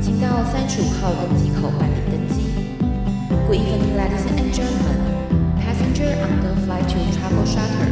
[0.00, 2.42] 请到三十五号登机口办理登机。
[3.46, 4.98] Good evening, ladies and gentlemen.
[5.58, 7.90] Passenger on the flight to Travel Charter,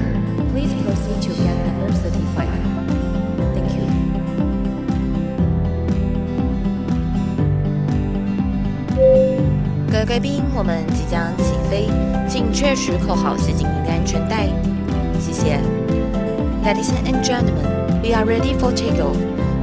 [0.52, 2.48] please proceed to gate number thirty-five.
[3.54, 3.86] Thank you.
[9.90, 11.88] 各位贵宾，我们即将起飞，
[12.28, 14.46] 请确实扣好系紧您的安全带。
[15.18, 15.58] 谢谢。
[16.64, 19.16] Ladies and gentlemen, we are ready for takeoff.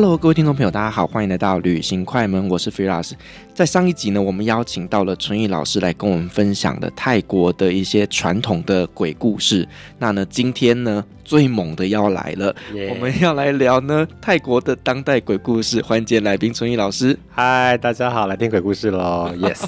[0.00, 3.14] Hello，各位听众朋友，大家好，欢迎来到旅行快门，我是 Firas。
[3.52, 9.66] 在上一集呢，我们邀请到了春意老师来跟我们分享的泰国的一些传统的鬼故事。
[9.98, 12.54] 那呢，今天呢，最猛的要来了.
[12.90, 15.82] 我们要来聊呢泰国的当代鬼故事。
[15.82, 17.18] 欢迎来宾纯毅老师。
[17.28, 19.28] 嗨，大家好，来听鬼故事喽。
[19.36, 19.64] Yes，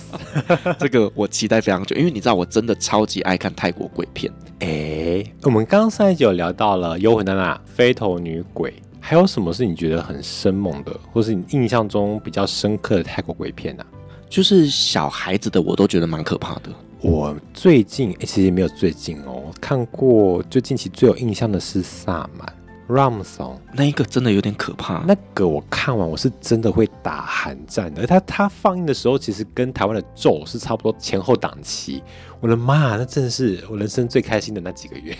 [0.78, 4.32] 这个我期待非常久，因为你知道我真的超级爱看泰国鬼片。
[4.60, 8.72] 哎，我们刚刚上一集有聊到了《幽魂娜娜》飞头女鬼。
[9.00, 13.82] 还有什么是你觉得很生猛的，或是你印象中比较深刻的泰国鬼片呢？
[13.82, 13.98] 啊？
[14.28, 16.70] 就是小孩子的，我都觉得蛮可怕的。
[17.00, 22.54] 我最近，欸、其实没有最近哦，看过就近期最有印象的是萨满
[22.88, 25.02] Ram Song，那一个真的有点可怕。
[25.06, 32.02] 那个我看完我是真的会打寒战的，而他他放映的时候，其实跟台湾的咒是差不多前后档期。
[32.40, 35.14] 我的妈，那真的是我人生最开心的那几个月。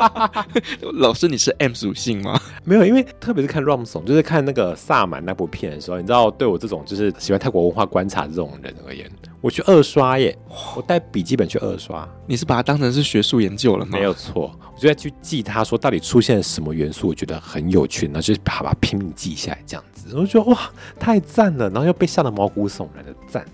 [0.92, 2.38] 老师，你是 M 属性吗？
[2.64, 9.10] 没有，因为特别是看 Ramson，就是看那个萨满那部片的时候，你知道，对我这种就是喜欢泰国文化观察这种人而言，
[9.40, 10.36] 我去二刷耶，
[10.76, 12.06] 我带笔记本去二刷。
[12.26, 13.92] 你是把它当成是学术研究了吗？
[13.92, 23.44] 没有错，我就在去记它说到底出现了什么元素，我觉得很有趣，然后就把它拼命记下来，这样子，我就觉得哇，太赞了，然后又被吓得毛骨悚然的赞。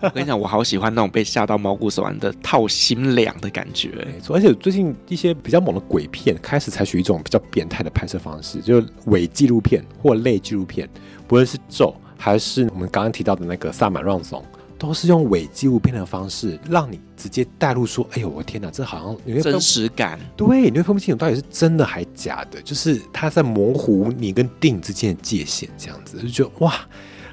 [0.00, 3.90] 我跟你讲，我好喜欢那种被吓到毛骨悚然的套心凉的感觉。
[4.06, 10.88] 没错，而且最近一些比较猛的鬼片开始采取一种比较变态的拍摄方式，就是伪纪录片或类纪录片，
[11.28, 14.42] 不论是咒还是我们刚刚提到的那个萨满让松，
[14.78, 26.74] 都是用伪纪录片的方式，让你直接带入说：“哎呦，我天哪，这好像有真实感。”对，你会分不清楚到底是真的还假的，就是他在模糊你跟电影之间的界限，这样子就觉得哇。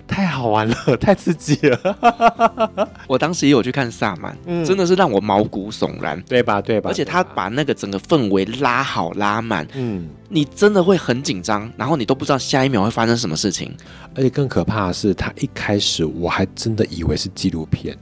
[0.07, 2.89] 太好玩了， 太刺激了！
[3.07, 6.61] 我当时也有去看萨满，嗯，真的是让我毛骨悚然，对吧？
[6.61, 6.89] 对吧？
[6.89, 13.75] 而且他把那个整个氛围拉好拉满，嗯，你真的会很紧张，然后你都不知道下一秒会发生什么事情。
[14.15, 17.97] 而且更可怕的是，他一开始我还真的以为是纪录片。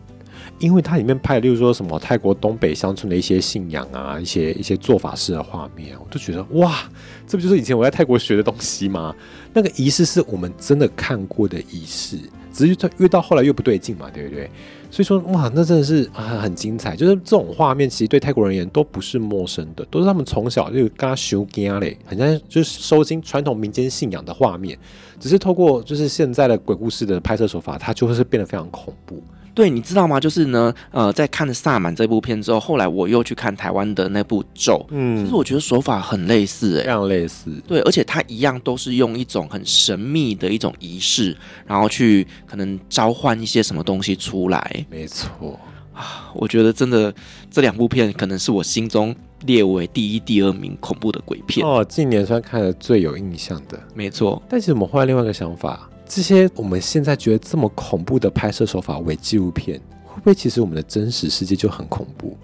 [0.62, 6.80] 因为它里面拍的，例如说什么泰国东北乡村的一些信仰啊，一些一些做法式的画面，我就觉得哇，
[7.28, 9.14] 这不就是以前我在泰国学的东西吗？
[9.54, 12.18] 那个仪式是我们真的看过的仪式，
[12.54, 14.50] 只是越到后来越不对劲嘛，对不对？
[14.90, 24.78] 所以说哇，那真的是啊很精彩，就是这种画面其实对泰国人而言都不是陌生的，都是他们从小就跟他修经嘞，很像就是收经传统民间信仰的画面，
[25.20, 29.24] 只是透过就是现在的鬼故事的拍摄手法，它就会是变得非常恐怖。
[29.54, 30.20] 对，你知道吗？
[30.20, 37.52] 就是呢，呃，在看了《萨满》这部片之后，后来我又去看台湾的那部《咒》，嗯，其实我觉得手法很类似，哎，非常类似。
[37.68, 41.36] 对，而且它一样都是用一种很神秘的一种仪式，
[41.68, 44.86] 然后去可能召唤一些什么东西出来。
[44.90, 45.60] 没错
[45.94, 47.14] 啊，我觉得真的
[47.50, 49.14] 这两部片可能是我心中
[49.46, 51.84] 列为第一、第二名恐怖的鬼片哦。
[51.84, 54.42] 近年算看的最有印象的，没错。
[54.48, 55.90] 但是我们换另外一个想法。
[56.14, 62.38] 这些我们现在觉得这么恐怖的拍摄手法为纪录片，会不会其实我们的真实世界就很恐怖？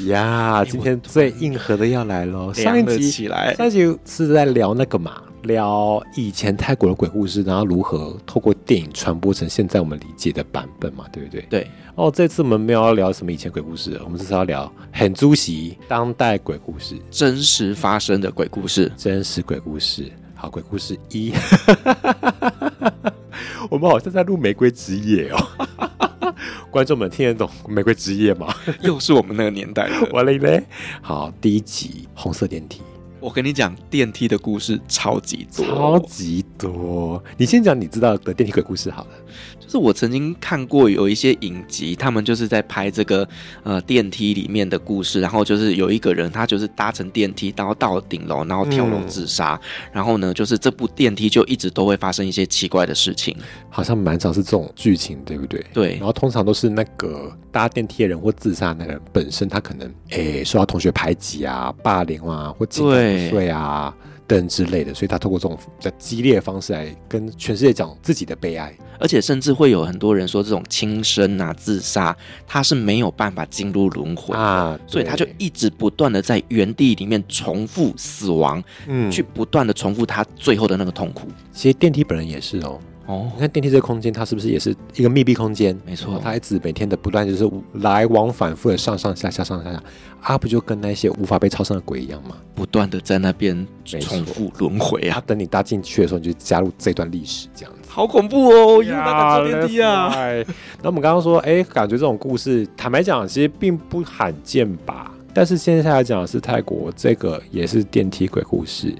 [0.04, 2.52] 呀，今天最硬核的要来喽！
[2.52, 11.40] 上一集起来，上一集是在聊那个嘛，聊以前泰国的鬼故事，然后如何透过电影传播成现在我们理解的版本嘛，对不对？
[11.48, 11.66] 对。
[11.94, 20.12] 哦，这次我们没有要聊什么以前鬼故事，我们这次要聊很猪席当代鬼故事，真实发生的鬼故事，真实鬼故事。
[20.48, 21.32] 鬼故事一，
[23.70, 26.34] 我们好像在录《玫瑰之夜》哦。
[26.70, 28.52] 观众们听得懂《玫瑰之夜》吗？
[28.82, 30.10] 又是我们那个年代的。
[30.12, 30.64] 完了嘞！
[31.00, 32.82] 好，第一集红色电梯。
[33.20, 37.22] 我跟你讲，电梯的故事超级多，超级多。
[37.36, 39.10] 你先讲你知道的电梯鬼故事好了。
[39.64, 43.26] 就是我曾经看过有一些影集，他们就是在拍这个
[43.62, 49.58] 呃电梯里面的故事，然后就是有一个人他就是搭乘电梯，然后到顶楼，然后跳楼自杀。
[49.62, 53.34] 嗯、然后呢，就是这部电梯就一直都会发生一些奇怪的事情，
[53.70, 55.64] 好像蛮少是这种剧情，对不对？
[55.72, 55.92] 对。
[55.94, 63.94] 然后通常都是那个搭电梯的人或自杀那个人本身，他可能诶受到同学排挤啊、霸凌啊，或几岁啊。
[64.26, 72.16] 等之类的，所以他透过这种比较激烈的方式来跟全世界讲自己的悲哀，而且甚至会有很多人说，这种轻生啊、自杀，
[72.46, 81.28] 他是没有办法进入轮回啊，所以他就一直不断的在原地里面重复死亡，嗯，去不断的重复他最后的那个痛苦。
[81.52, 82.80] 其实电梯本人也是哦。
[83.06, 85.78] 哦，你看电梯这个空间，它是不是也是一个密闭空间？
[85.84, 89.84] 没错，它一直每天的不断就是来往反复的上上下下上上下下，
[90.22, 92.36] 啊，不就跟那些无法被超生的鬼一样吗？
[92.54, 95.22] 不断的在那边重复轮回啊！
[95.26, 97.90] 等你搭进去的时候，你就加入这段历史，这样子。
[97.90, 98.82] 好恐怖哦！
[98.82, 100.10] 又那个坐电梯啊！
[100.82, 105.13] 那我们刚刚说，哎，感觉这种故事，坦白讲，其实并不罕见吧？
[105.34, 108.94] 但是现在来讲的是泰国，这个也是电梯鬼故事。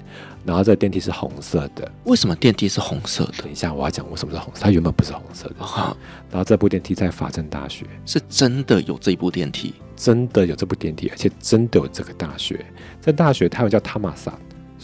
[0.45, 3.33] 然后这个电梯是红色的，为什么电梯是红色的？
[3.41, 5.65] 等一下我要讲为什么是红色，它原本不是红色的。
[5.65, 5.97] 啊、
[6.29, 12.63] 然后这部电梯在法政大学，是真的有这一部电梯，真的有这部电梯，而且真的有这个大学。
[13.01, 14.31] 这大学它又叫塔玛萨。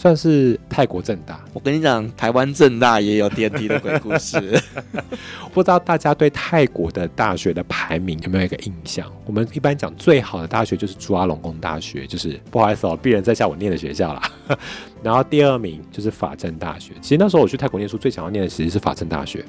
[0.01, 4.59] 算是泰国正大，我跟你讲，台湾正大也有电梯的鬼故事。
[5.53, 9.07] 不知道大家对泰国的大学的排名有没有一个印象？
[9.27, 14.31] 我们一般讲最好的大学就是朱拉隆功大学，就是不好意思哦，鄙人在下我念的学校啦。
[15.03, 16.94] 然后第二名就是法政大学。
[17.00, 19.45] 其实那时候我去泰国念书，最想要念的其实是法政大学，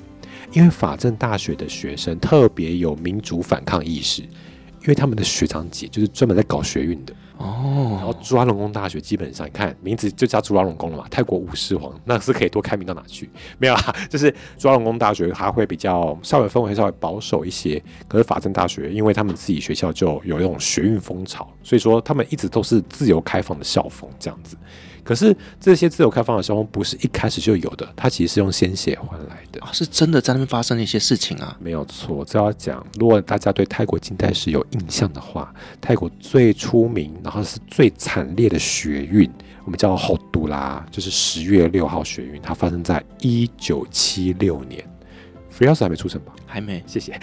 [0.53, 7.15] 因为法政大学的学生特别有民主反抗意识，因为他们的学长姐就是专门在搞学运的。
[7.39, 13.29] 哦，然后朱拉隆功大学基本上，你看名字就叫朱拉隆功了嘛，泰国武士皇，那是可以多开明到哪去？
[13.59, 17.83] 没有啊，就是朱拉隆功大学，它会比较校园氛围稍微保守一些。
[18.07, 24.57] 可是法政大学，因为他们自己学校就有一种学运风潮，所以说他们一直都是自由开放的校风这样子。
[25.05, 31.57] 可是这些自由开放的时候不是一开始就有的，它其实是用鲜血换来的，啊是真的在那边发生了一些事情啊。
[31.61, 39.31] 没有错，这要讲，如果大家对泰国近代史有印象的话，泰国最出名，然后是最惨烈的学运，
[39.65, 44.85] 我们叫后都啦，就是十月六号学运，它发生在一九七六年。
[45.63, 46.33] 菲奥斯还没出生吧？
[46.45, 47.17] 还没，谢谢，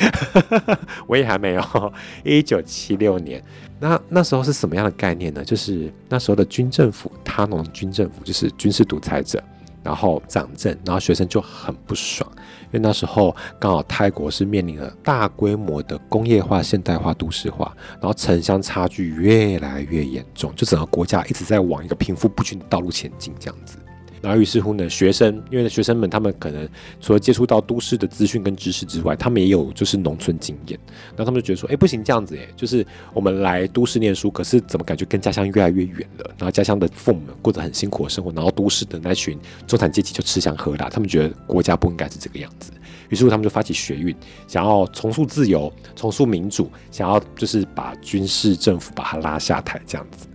[1.07, 1.93] 我也还没有。
[2.23, 3.43] 一九七六年。
[3.81, 5.43] 那那时候是什么样的概念呢？
[5.43, 9.43] 就是那时候的军政府，他农军政府就是军事独裁者，
[9.83, 23.77] 然后掌政，然后学生就很不爽，因为那时候刚好泰国是面临了大规模的工业化、现代化、都市化，然后城乡差距越来越严重，就整个国家一直在往一个贫富不均的道路前进，这样子。
[24.21, 26.67] 然后于是乎呢，学生因为学生们他们可能
[26.99, 30.79] 除了接触到都市的资讯跟知识之外，他们也有就是农村经验。
[31.15, 36.31] 然后他们就觉得说，哎，不行这样子，哎，就是我们来都市念书，可是怎么感觉跟家乡越来越远了？
[36.37, 40.89] 然后家乡的父母们过着很辛苦的生活，然后都市的那群中产阶级就吃香喝辣。
[40.89, 42.71] 他们觉得国家不应该是这个样子。
[43.09, 44.15] 于是乎他们就发起学运，
[44.47, 50.27] 想要重塑自由，重塑民主，想要就是把军事政府把它拉下台这样子。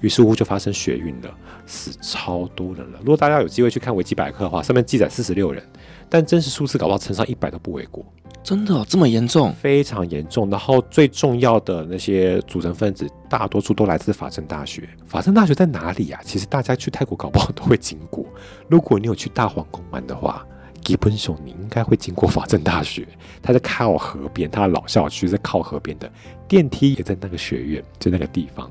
[0.00, 1.34] 于是乎就发生学运了。
[1.72, 2.98] 死超多人了。
[2.98, 5.66] 如果大家有机会去看维基百科的话，上面记载四十六人，
[6.10, 8.04] 但真实数字搞不好乘上一百都不为过。
[8.44, 9.54] 真的、哦、这么严重？
[9.54, 10.50] 非常严重。
[10.50, 14.86] 然后最重要的那些组成分子，大多数都来自法政大学。
[15.06, 16.20] 法政大学在哪里啊？
[16.24, 18.26] 其实大家去泰国搞不好都会经过。
[18.68, 20.44] 如果你有去大皇宫玩的话，
[20.82, 23.06] 基本上你应该会经过法政大学。
[23.40, 26.10] 它在靠河边，它的老校区在靠河边的，
[26.48, 28.70] 电梯也在那个学院，就那个地方。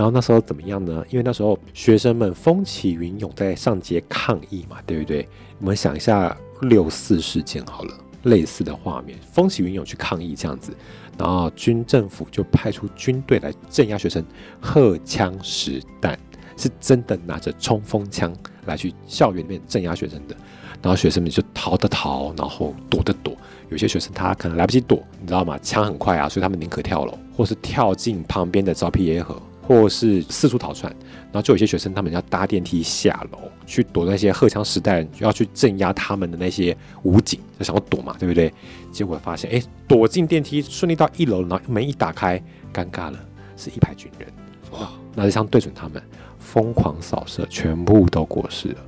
[0.00, 1.04] 然后那时候怎么样呢？
[1.10, 5.28] 因为那时候学生们风起云涌在上街抗议嘛，对不对？
[5.58, 7.92] 我们想一下六四事件好了，
[8.22, 10.74] 类似的画面，风起云涌去抗议这样子，
[11.18, 14.24] 然后军政府就派出军队来镇压学生，
[14.58, 16.18] 荷枪实弹，
[16.56, 20.34] 是真的拿着冲锋枪来去校园里面镇压学生的。
[20.80, 23.36] 然后学生们就逃的逃，然后躲的躲。
[23.68, 25.58] 有些学生他可能来不及躲，你知道吗？
[25.58, 29.38] 枪很快啊，所以他们宁可跳楼，或是跳进旁边的招聘耶河。
[29.70, 30.92] 或是四处逃窜，
[31.30, 38.52] 然后就有些学生他们要搭电梯下楼去躲那些荷枪实弹，要去镇压他们的那些武警，就想要躲嘛，对不对？
[38.90, 42.36] 结果发现，哎，躲进电梯顺利到一楼，然后门一打开，
[42.74, 43.20] 尴尬了，
[43.56, 44.28] 是一排军人，
[44.72, 46.02] 哇，拿着枪对准他们，
[46.40, 48.78] 疯狂扫射，全部都过世了，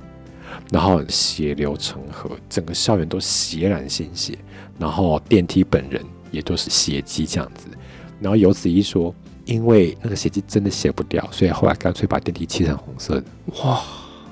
[0.69, 4.37] 然后血流成河，整个校园都血染鲜血，
[4.77, 7.69] 然后电梯本人也都是血迹这样子。
[8.19, 13.23] 然后由此一说，因为那个血迹真的洗不掉，所以后来干脆把电梯漆成红色的。
[13.63, 13.81] 哇，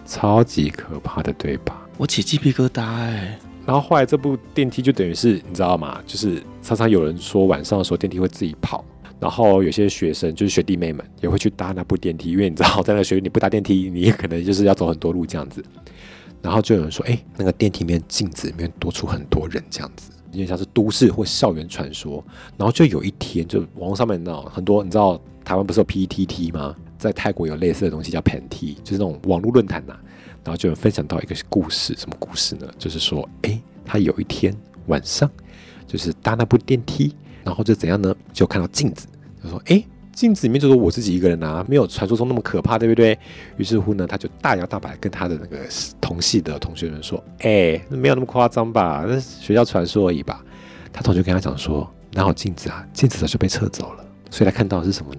[0.06, 1.82] 超级可怕的，对吧？
[1.98, 3.40] 我起鸡皮疙瘩哎。
[3.66, 6.02] 然后后来这部电梯就等于是你知道吗？
[6.08, 8.84] 就是常常有人说晚上的时候电梯会自己跑，
[9.20, 15.64] 然后有些学生就是学弟妹们也会去搭那部电梯，因为你知道在那学校你不搭电梯，你可能就是要走很多路这样子。
[16.42, 22.24] 然后就有人说，哎，那个电梯里面镜子里面多出很多人这样子，有点像是都市或校园传说。
[22.58, 26.76] 然后就有一天，就网络上面那很多，你知道台湾不是有 PTT 吗？
[26.98, 29.96] 在泰国有类似的东西叫 PTT，就是那种网络论坛呐。
[30.44, 32.68] 然后就有分享到一个故事，什么故事呢？
[32.78, 34.56] 就是说，哎，他有一天
[34.88, 35.30] 晚上，
[35.86, 38.16] 就是搭那部电梯，然后就怎样呢？
[38.34, 39.08] 就看到镜子，
[39.44, 39.84] 就说，哎，
[40.22, 43.18] 镜子里面就是我自己一个人啊，没有传说中那么可怕，对不对？
[43.58, 45.58] 于是乎呢，他就大摇大摆跟他的那个
[46.00, 49.04] 同系的同学们说，哎，没有那么夸张吧？
[49.08, 50.46] 那学校传说而已吧。
[50.94, 52.86] 他同学跟他讲说，哪有镜子啊？
[52.94, 55.12] 镜子早就被撤走了，所以他看到的是什么？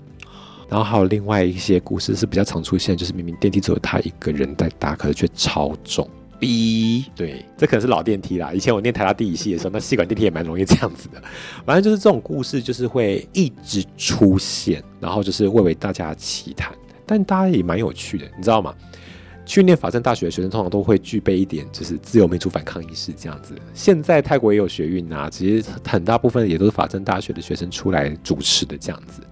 [0.68, 6.08] 然后还有另外一些故事是比较常出现，就是明明电梯只有他一个人在搭，可是却超重。
[6.42, 8.52] B 对，这可能是老电梯啦。
[8.52, 11.22] 以前我念台大地理系的时候，那细管电梯也蛮容易这样子的。
[11.64, 16.72] 反正就是这种故事，就是会一直出现，然后就是为为大家奇谈。
[17.06, 18.74] 但大家也蛮有趣的，你知道吗？
[19.46, 23.54] 去念法政大学的学生通常都会具备一点，就是自由民主反抗意识这样子。
[23.72, 29.22] 现在泰国也有学运啊，其实很大部分也都是法政大学的学生出来主持的这样子。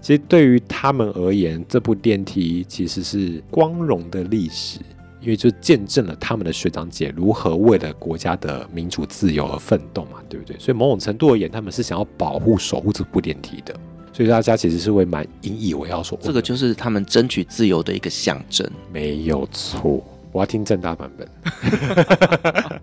[0.00, 4.80] 其实对于他们而言，这部电梯其实是光荣的历史，
[5.20, 10.56] 因为就见证了他们的学长姐如何为了国家的民主自由而奋斗嘛，对不对？
[10.58, 13.74] 所以某种程度而言，他们是想要保护、守护这部电梯的。
[14.12, 20.04] 所以大家其实是会蛮引以为傲说，这个就是他们争取自由的一个象征，没有错。
[20.32, 21.28] 我要听正大版本。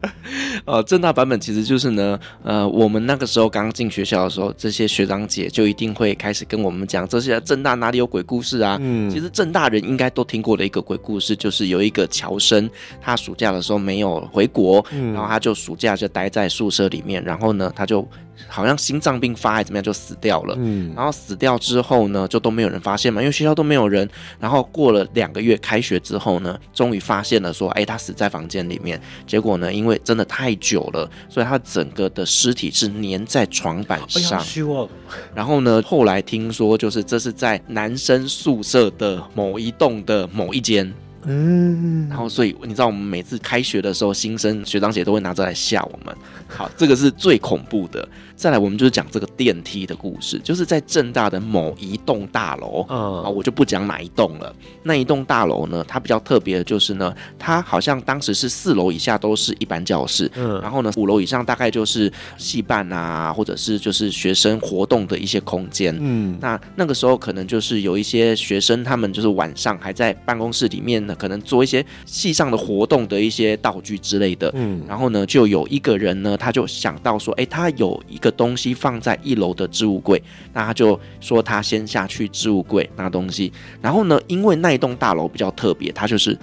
[0.66, 8.78] 呃，正大版本其实就是呢，呃，我们那个时候刚进学校的时候，这些学长姐就一定会开始跟我们讲，这些正大哪里有鬼故事啊？
[8.82, 12.70] 嗯，其实正大人应该都听过的一个鬼故事，就是有一个乔生，
[13.02, 18.08] 他暑假的时候没有回国，嗯，然后他就暑假就待在宿舍里面，然后呢，他就。
[18.50, 24.08] 好像心脏病发还是怎么样就死掉了，嗯，然后死掉之后呢，就都没有人发现嘛，因为学校都没有人。
[24.42, 29.00] 然后过了两个月，开学之后呢，终于发现了说，哎，他死在房间里面。
[29.26, 34.40] 结果呢，因为真的太久了，所以他整个的尸体是粘在床板上。
[34.40, 34.88] 哎、
[35.34, 40.94] 然后呢，后来听说就是这是在男生宿舍的某一栋的某一间。
[41.26, 46.16] 嗯，然后所以你知道我们每次开学的时候，新生学长姐都会拿着来吓我们。
[46.48, 48.08] 好，这个是最恐怖的。
[48.36, 52.86] 再来，我们就是讲这个电梯的故事，就是在正大的某一栋大楼。
[52.90, 54.54] 嗯，啊，我就不讲哪一栋了。
[54.84, 65.96] 那一栋大楼呢，它比较特别的就是呢，它好像当时是四楼以下都是一般教室，嗯，然后呢，五楼以上大概就是戏办啊，或者是就是学生活动的一些空间。
[65.98, 71.15] 嗯，那那个时候可能就是有一些学生，他们就是晚上还在办公室里面呢。
[71.16, 80.22] 可能做一些戏上的活动的一些道具之类的，嗯，然后呢，就有一个人呢，他就想到说，哎，他有一个东西放在一楼的置物柜，
[80.54, 86.38] 那他就说他先下去置物柜拿东西，然后呢，因为那一栋大楼比较特别，它就是，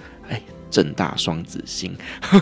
[0.77, 0.83] 哎。
[0.83, 1.95] 政大双子星，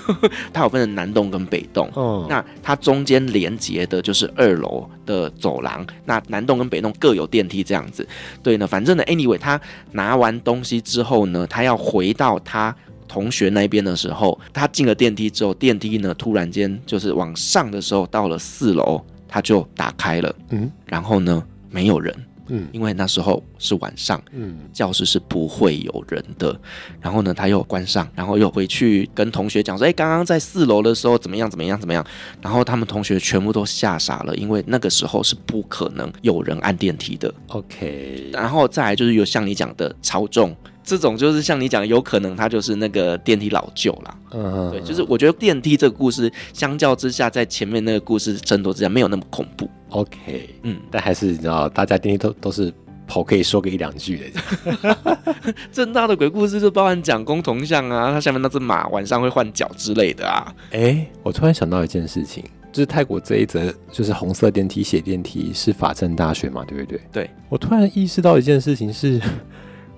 [0.53, 1.89] 它有分成南栋跟北栋。
[1.95, 5.85] 哦，那它中间连接的就是二楼的走廊。
[6.05, 8.07] 那南栋跟北栋各有电梯这样子。
[8.41, 9.59] 对呢，反正呢，anyway，他
[9.91, 12.73] 拿完东西之后呢，他要回到他
[13.05, 20.33] 同学那边的时候，他进了电梯之后，电梯呢突然间就是往上的时候，到了四楼，他就打开了。
[20.51, 22.15] 嗯，然后呢，没有人。
[22.53, 26.59] 嗯，因为那时候是晚上，嗯，教室是不会有人的。
[26.99, 31.49] 然后呢，他又关上，然后又回去跟同学讲说：“哎，刚刚在四楼的时候怎么样？
[31.49, 31.79] 怎么样？
[31.79, 32.05] 怎么样？”
[32.41, 37.33] 然后他们同学全部都吓傻了，因为那个时候是不可能有人按电梯的。
[37.47, 40.55] OK，然后再来就是有像你讲的超重。
[40.83, 44.17] 这种就是像你讲，有可能他就是那个电梯老旧啦。
[44.31, 49.69] 嗯，对，就是我觉得电梯这个故事相较之下，在前面那个故事争夺之下没有那么恐怖。
[49.89, 52.73] OK，嗯，但还是你知道，大家电梯都都是
[53.05, 55.15] 跑可以说个一两句的。
[55.71, 60.53] 正大的鬼故事就包含蒋公铜像啊，他下面那只马晚上会换脚之类的啊。
[60.71, 66.99] 哎，我突然想到一件事情，就是泰国这一则就是红色电梯、血电梯是法政大学嘛，对不对？
[67.11, 69.21] 对，我突然意识到一件事情是。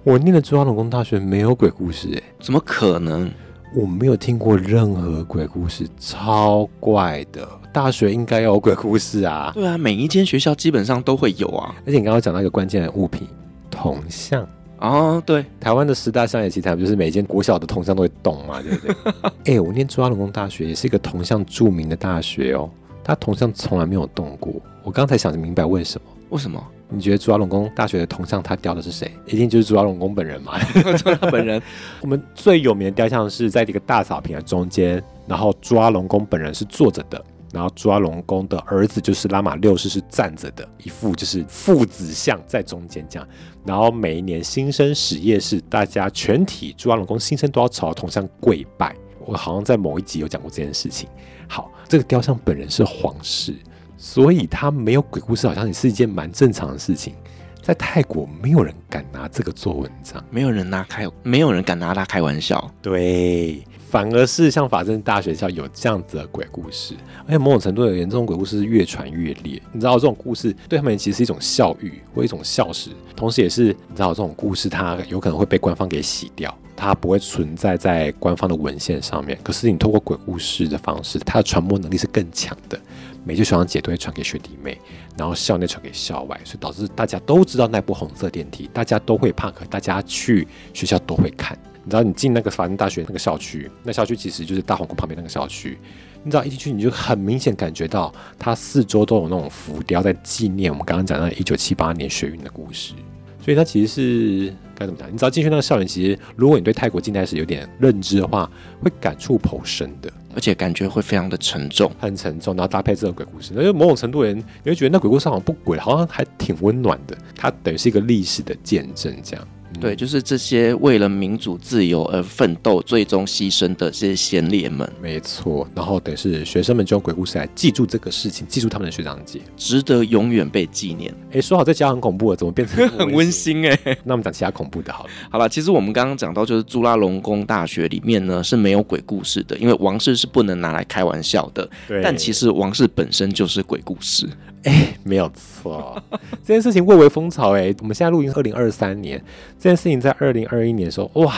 [0.04, 3.32] 我念的中央农工大学没有鬼故事，哎，怎么可能？
[3.74, 7.48] 我没有听过任何鬼故事，超怪的。
[7.72, 9.52] 大学应该要有鬼故事啊！
[9.56, 11.74] 对啊，每一间学校基本上都会有啊。
[11.86, 13.26] 而且你刚刚讲到一个关键的物品——
[13.72, 14.46] 铜像
[14.80, 19.56] 哦，对，台湾的十大乡野奇谈不就是每间国小的铜像都会动嘛，对不对？
[19.56, 22.70] 哎， 我念中央农工大学也是一个铜像著名的大学哦，
[23.06, 24.54] 它铜像从来没有动过。
[24.84, 26.08] 我刚才想着明白为什么？
[26.30, 26.62] 为什么？
[26.94, 29.12] 你觉得朱拉隆功大学的铜像他雕的是谁？
[29.26, 30.60] 一定就是朱拉隆功本人嘛？
[30.98, 31.60] 朱拉本人。
[32.02, 37.20] 我们最有名的雕像是在这个大草坪的中间，然后朱拉隆功本人是坐着的，
[37.52, 43.28] 然后朱拉隆功的儿子就是拉玛六世是站着的，一副就是父子像在中间这样。
[43.66, 48.96] 然后每一年新生始业是大家全体朱拉隆功新生都要朝铜像跪拜。
[49.26, 51.10] 我好像在某一集有讲过这件事情。
[51.48, 53.56] 好，这个雕像本人是皇室。
[54.04, 57.14] 所以他没有鬼故事，好像也是一件蛮正常的事情。
[57.62, 62.70] 在泰国，没有人敢拿这个做文章，没有人拿开，没有人敢拿他开玩笑。
[62.82, 66.96] 对，反而是像法政大学校有这样子的鬼故事，
[67.26, 69.62] 而且某种程度而言，这种鬼故事是越传越烈。
[69.72, 79.40] 你知道，这种故事对他们其实是一种笑语或一种笑时，同时也是你知道，这种故事它有可能会被官方给洗掉，它不会存在在官方的文献上面。
[79.42, 82.78] 可是你透过鬼故事的方式，它的传播能力是更强的。
[83.24, 84.78] 每句学长姐都会传给学弟妹，
[85.18, 91.58] 然后校内传给校外，所以导致大家都知道那部红色电梯，大家都会怕，可大家去学校都会看。
[91.86, 95.78] 你知道，你进那个法政大学那个校区，那校区其实就是大皇宫旁边那个校区。
[96.24, 102.94] 你知道一进去，你就很明显感觉到它四周都有那种浮雕在纪念我们刚刚讲的一九七八年学运的故事。
[103.42, 105.12] 所以它其实是该怎么讲？
[105.12, 108.50] 你只要进去那个校园，其实如果你对泰国近代史有点认知的话，
[108.82, 110.12] 会感触颇深的。
[110.36, 117.16] 而且感觉会非常的沉重，很沉重，然后搭配这个鬼故事，那就某种程度人，你会觉得那鬼故事好像不鬼，好像还挺温暖的。
[117.36, 119.48] 它等于是一个历史的见证，这样。
[119.80, 125.68] 对，就是这些为了民主自由而奋斗，最终牺牲的这些先烈们，没错。
[125.76, 131.14] 然后等于是学生们就用鬼故事来记住这个事情，记住他们的学长姐，值得永远被纪念。
[131.32, 133.68] 哎，说好在家很恐怖了，怎么变成很温馨？
[133.68, 135.10] 哎，那我们讲其他恐怖的好了。
[135.30, 141.70] 好了，其实我们刚刚讲到，就是朱拉隆功大学里面呢是没有鬼故事的，因为王室是不能拿来开玩笑的。
[141.88, 142.02] 对。
[142.02, 144.30] 但其实王室本身就是鬼故事。
[144.64, 146.02] 哎，没有错，
[146.44, 147.56] 这件事情蔚为风潮。
[147.56, 149.22] 哎，我们现在录音是二零二三年，
[149.60, 151.34] 这件事情在二零二一年的时候，哇，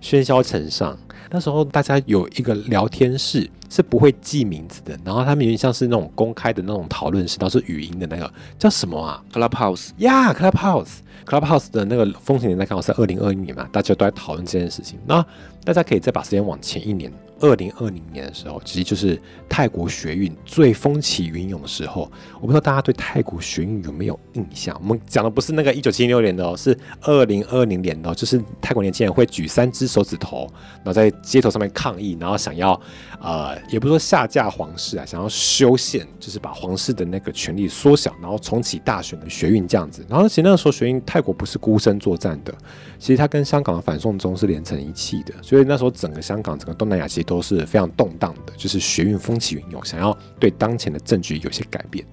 [0.00, 0.96] 喧嚣尘上。
[1.30, 14.98] 那时候大家有一个聊天室，是不会记名字的，然后他们有点像是那种公开的那种讨论室，然后是语音的那个叫什么啊？Clubhouse 呀，yeah，Clubhouse，Clubhouse 的那个风行年代刚好是二零二一年嘛，大家都在讨论这件事情。
[15.06, 15.24] 那
[15.64, 17.12] 大家可以再把时间往前一年。
[17.40, 19.16] 二零二零年的时候，其实就是
[19.48, 22.10] 泰国学运最风起云涌的时候。
[22.40, 24.76] 我不知道大家对泰国学运有没有印象？
[24.82, 32.72] 我们讲的不是那个一九七六年的哦，是二零二零年的，就是泰国年轻人会举三只手指头，然后在街头上面抗议，然后想要
[33.20, 40.04] 呃，也不说下架皇室啊，想要修宪，就是把皇室的那个权力缩小，然后重启大选的学运这样子。
[40.08, 42.52] 然后其实那个时候学运，泰国不是孤身作战的，
[42.98, 52.04] 其实它跟香港的反送中是连成一气的，所以那时候整个香港、整个东南亚其实都是非常动荡的，就是学运风起云涌，想要对当前的政局有些改变，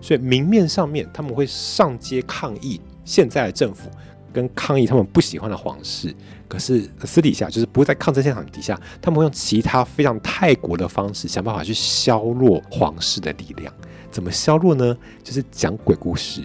[0.00, 3.90] 所以明面上面他们会上街抗议现在的政府，
[4.32, 6.14] 跟抗议他们不喜欢的皇室，
[6.50, 13.72] 可是私底下就是不会在抗争现场底下，他们会用其他非常泰国的方式想办法去削弱皇室的力量。
[14.10, 14.96] 怎么削弱呢？
[15.22, 16.44] 就是讲鬼故事。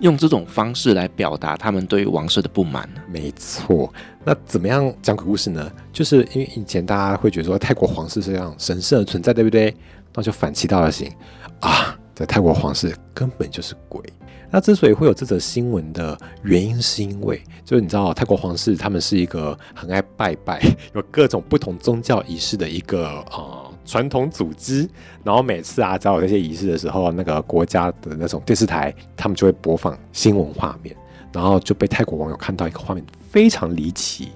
[0.00, 2.86] 用这种方式来表达他们对于王室的不满。
[3.08, 3.90] 没错，
[4.24, 5.72] 那怎么样讲鬼故事呢？
[5.92, 9.74] 就是因为以前大家会觉得说泰国皇室是这样神圣的存在，对不对？
[10.12, 11.10] 那就反其道而行
[11.60, 14.02] 啊，在泰国皇室根本就是鬼。
[14.52, 20.62] 那之所以会有这则新闻的原因，是因为就是你知道泰国皇室他们是一个很爱拜拜，
[20.94, 23.08] 有各种不同宗教仪式的一个。
[23.32, 24.88] 呃传统组织，
[25.24, 30.94] 然后每次啊，只要有这些仪式的时候，那个国家的那种电视台，他们就会播放新闻画面，
[31.32, 34.28] 然后就被泰国网友看到一个画面非常离奇，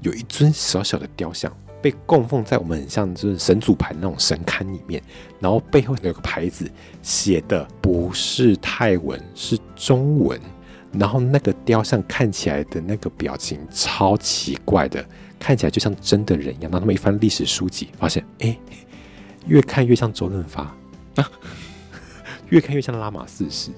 [0.00, 1.52] 有一尊小小的雕像
[1.84, 5.02] 被供奉在我们很像就是神主牌那种神龛里面，
[5.38, 6.66] 然后背后有个牌子
[7.02, 10.40] 写的不是泰文，是中文，
[10.92, 15.04] 然后那个雕像看起来的那个表情超奇怪的，
[15.38, 16.70] 看起来就像真的人一样。
[16.70, 18.58] 然后他们一翻历史书籍，发现哎。
[19.46, 20.62] 越看越像周润发，
[21.16, 21.30] 啊，
[22.48, 23.70] 越看越像拉玛四世。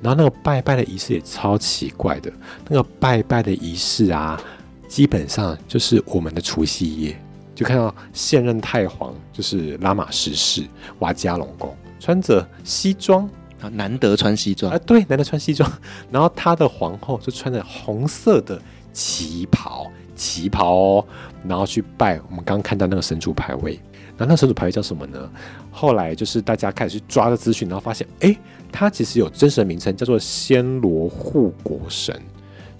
[0.00, 2.32] 然后那个拜拜的仪式也超奇怪的，
[2.68, 4.40] 那个拜拜的仪式啊，
[4.86, 7.20] 基本上就是我们的除夕夜，
[7.60, 10.66] 就看到现任太皇就是拉玛十世
[11.00, 13.28] 瓦加隆功穿着西装
[13.60, 15.70] 啊，难得穿西装啊，对，难得穿西装。
[16.10, 18.58] 然后他的皇后就穿着红色的
[18.94, 21.06] 旗袍，旗袍哦，
[21.46, 23.78] 然后去拜我们刚刚看到那个神主牌位。
[24.16, 25.30] 那那神主牌位叫什么呢？
[25.70, 28.34] 后来就是大家开始去抓的资讯，然后发现，哎，
[28.72, 32.18] 他其实有真实的名称，叫做暹罗护国神。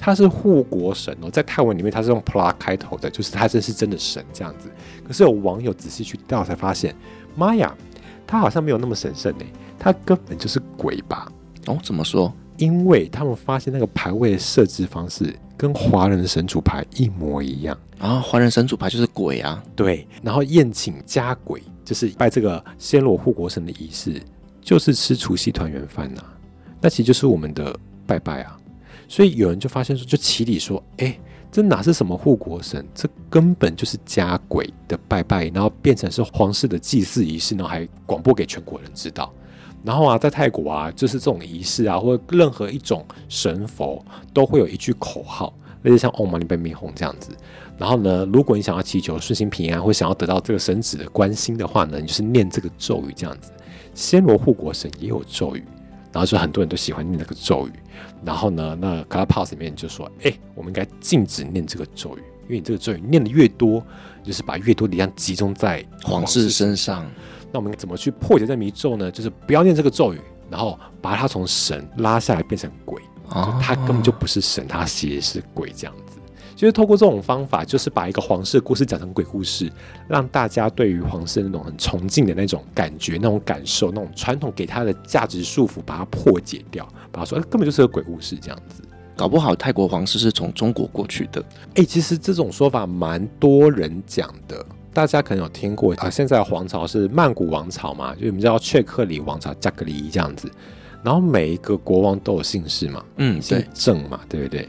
[0.00, 4.70] 他是护国神哦，在泰文里面他是用 pla 开头的，就是他这是真的神这样子。
[5.06, 6.96] 可是有网友仔细去调才发现，
[7.36, 7.76] 妈呀，
[8.26, 9.44] 他好像没有那么神圣呢，
[9.78, 11.30] 他根本就是鬼吧？
[11.66, 12.32] 哦，怎么说？
[12.56, 20.06] 因为他们发现那个牌位的设置方式跟华人的神主牌一模一样啊，华人神主牌就是鬼啊，对。
[20.22, 24.20] 然后宴请家鬼，就是拜这个暹罗护国神的仪式，
[24.60, 26.22] 就是吃除夕团圆饭呐，
[26.82, 27.74] 那其实就是我们的
[28.06, 28.56] 拜拜啊。
[29.10, 31.18] 所以有人就发现说，就起底说，哎，
[31.50, 32.86] 这哪是什么护国神？
[32.94, 39.34] 这根本就是家鬼的拜拜，然后变成是皇室的祭祀仪式，然后还广播给全国人知道。
[39.82, 44.00] 然后啊，在泰国啊，就是这种仪式啊，或任何一种神佛
[44.32, 47.32] 都会有一句口号，类似像 Om Mani p a m 这样子。
[47.76, 53.50] 然后呢，如果你想要祈求顺心平安，或想要得到这个神子的关心的话呢，你就是念这个咒语这样子。
[53.92, 55.64] 暹罗护国神也有咒语，
[56.12, 57.72] 然后就很多人都喜欢念那个咒语。
[58.24, 63.82] 然后呢，那 Clubhouse 里面就说，哎，我们应该禁止念这个咒语，因为你这个咒语念的越多，
[64.22, 67.10] 就是把越多力量集中在皇室身上。
[67.52, 69.10] 那我们怎么去破解这迷咒呢？
[69.10, 70.20] 就是不要念这个咒语，
[70.50, 76.09] 然后把它从神拉下来变成鬼，哦、他根本就不是神，他其实是鬼这样子。
[76.60, 79.72] 就是透过这种方法，就是把一个皇室的故事讲成鬼故事，
[80.06, 88.82] 让大家对于皇室那种很崇敬的那种感觉、那种感受、那种传统给他的价值束缚，把它破解掉，把它说根本就是个鬼故事这样子。
[89.16, 91.42] 搞不好泰国皇室是从中国过去的。
[91.76, 94.62] 哎，其实这种说法蛮多人讲的。
[94.92, 100.50] 大家可能有听过啊，现在皇朝是曼谷王朝嘛，就我们叫雀克里王朝，加格里这样子。
[101.02, 104.68] 然后每一个国王都有姓氏嘛，嗯，姓郑嘛，对不对？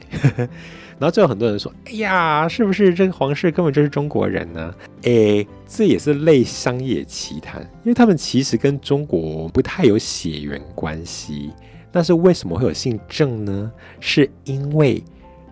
[1.02, 4.74] 然后就有很多人说，哎呀，是不是这个皇室根本就是中国人呢？
[5.02, 11.52] 哎，这也是类商业奇谈，因为他们其实跟中国不太有血缘关系。
[11.92, 13.72] 但是为什么会有姓郑呢？
[14.00, 15.04] 是因为。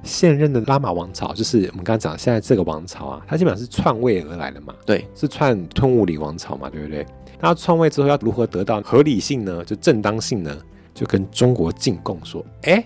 [0.01, 7.05] 现任的拉玛王朝，就是我们刚刚讲现在这个王朝啊，它基本上是篡位而来的嘛，对，是篡吞武里王朝嘛，对不对？
[7.41, 9.61] 那篡位之后要如何得到合理性呢？
[9.65, 10.57] 就正当性呢？
[10.93, 12.81] 就跟中国进贡说，哎，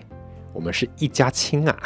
[0.54, 1.76] 我们是一家亲啊，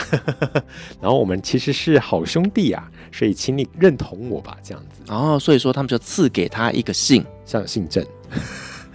[1.00, 5.02] 然后我们其实是好兄弟啊，所以请你认同我吧，这样子。
[5.12, 8.04] 哦，所以说他们就赐给他一个姓，像姓郑。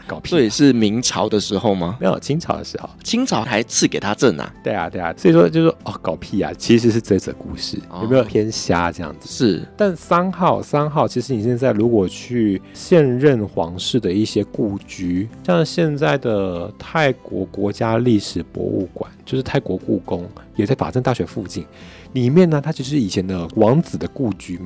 [0.08, 0.32] 搞屁、啊！
[0.32, 1.98] 所以是明朝的时候吗？
[2.00, 4.54] 没有，清朝的时候，清朝还赐给他朕啊？
[4.63, 5.13] 对啊，对啊。
[5.18, 6.52] 所以说，就是说哦，搞屁啊！
[6.58, 9.28] 其实是这则故事，哦、有没有偏瞎这样子？
[9.28, 9.62] 是。
[9.78, 21.66] 但三号，三号，其实你现在如果去现任皇室的一些故居，像现在的泰国国家历史博物馆，就是泰国故宫，也在法政大学附近，
[22.13, 24.66] 里面呢，它就是以前的王子的故居们，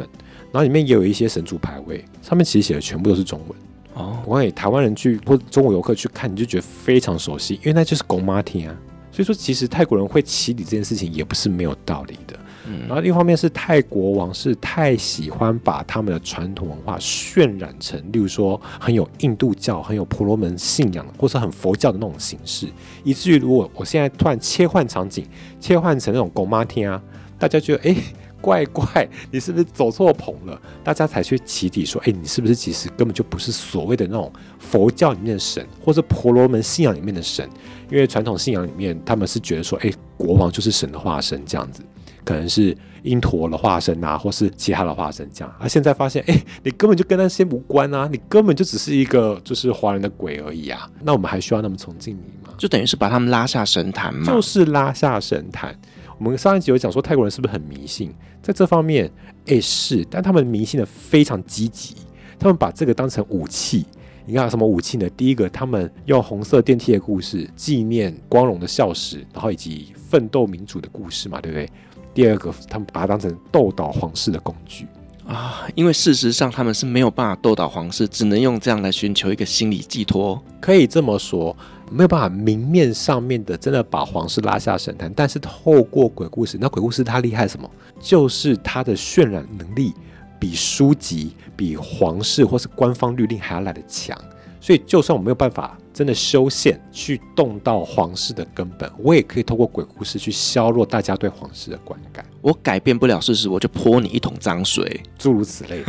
[0.52, 3.58] 然后里面也有一些神主牌位，上面其实写的全部都是中文。
[3.98, 8.76] 哦，我给台湾人去或中国游客去看，你就觉得非常熟悉，因为那就是公妈厅啊。
[9.12, 12.40] 所以说，其实泰国人会起底这件事情也不是没有道理的。
[12.68, 22.68] 嗯，然后另一方面是泰国王室太喜欢把他们的传统文化渲染成，例如说很有印度教、很有婆罗门信仰，或是很佛教的那种形式，
[23.04, 25.26] 以至于如果我现在突然切换场景，
[25.60, 27.02] 切换成那种狗妈厅啊，
[27.40, 27.96] 大家觉得哎。
[27.96, 28.04] 诶
[28.42, 30.62] 怪怪，你是不是走错棚了？
[30.84, 37.50] 大家才去起底说，哎，你是不是其实根本就不是所谓的那种佛教里面的神，或是婆罗门信仰里面的神？
[37.90, 41.82] 因为传统信仰里面，他们是觉得说，哎，国王就是神的化身这样子，
[42.24, 45.56] 可能是因陀的化身啊，或是其他的化身这样。
[45.60, 50.90] 而现在发现，哎，你根本就跟那些无关啊，你根本就只是一个就是华人的鬼而已啊。
[51.02, 52.54] 那我们还需要那么崇敬你吗？
[52.58, 55.74] 就等于是把他们拉下神坛嘛，就是拉下神坛。
[56.18, 59.12] 我们上一集有讲说泰国人是不是很迷信，在这方面，
[59.46, 61.96] 哎是，但他们迷信的非常积极，
[62.40, 63.86] 他们把这个当成武器。
[64.26, 65.10] 你看什么武器呢？
[65.12, 71.70] 第一个，他们用红色电梯的故事纪念光荣的校史，然后以及奋斗民主的故事嘛，对不对？
[72.14, 74.86] 第二个，他们把它当成斗倒皇室的工具
[75.26, 81.56] 啊，因为事实上他们是没有办法斗倒皇室，只能用这样来寻求一个心理寄托，可以这么说。
[81.90, 87.70] 没有办法明面上面的真的把皇室拉下神坛，但是透过鬼故事，那鬼故事它厉害什么？
[88.00, 89.94] 就是它的渲染能力
[90.40, 94.18] 比书籍、比皇室或是官方律令还要来的强。
[94.60, 102.26] 所以，就算我没有办法真的修宪去动到皇室的根本，我也可以透过鬼故事去削弱大家对皇室的观感。
[102.42, 105.84] 我改变不了事实，我就泼你一桶脏水，诸如此类。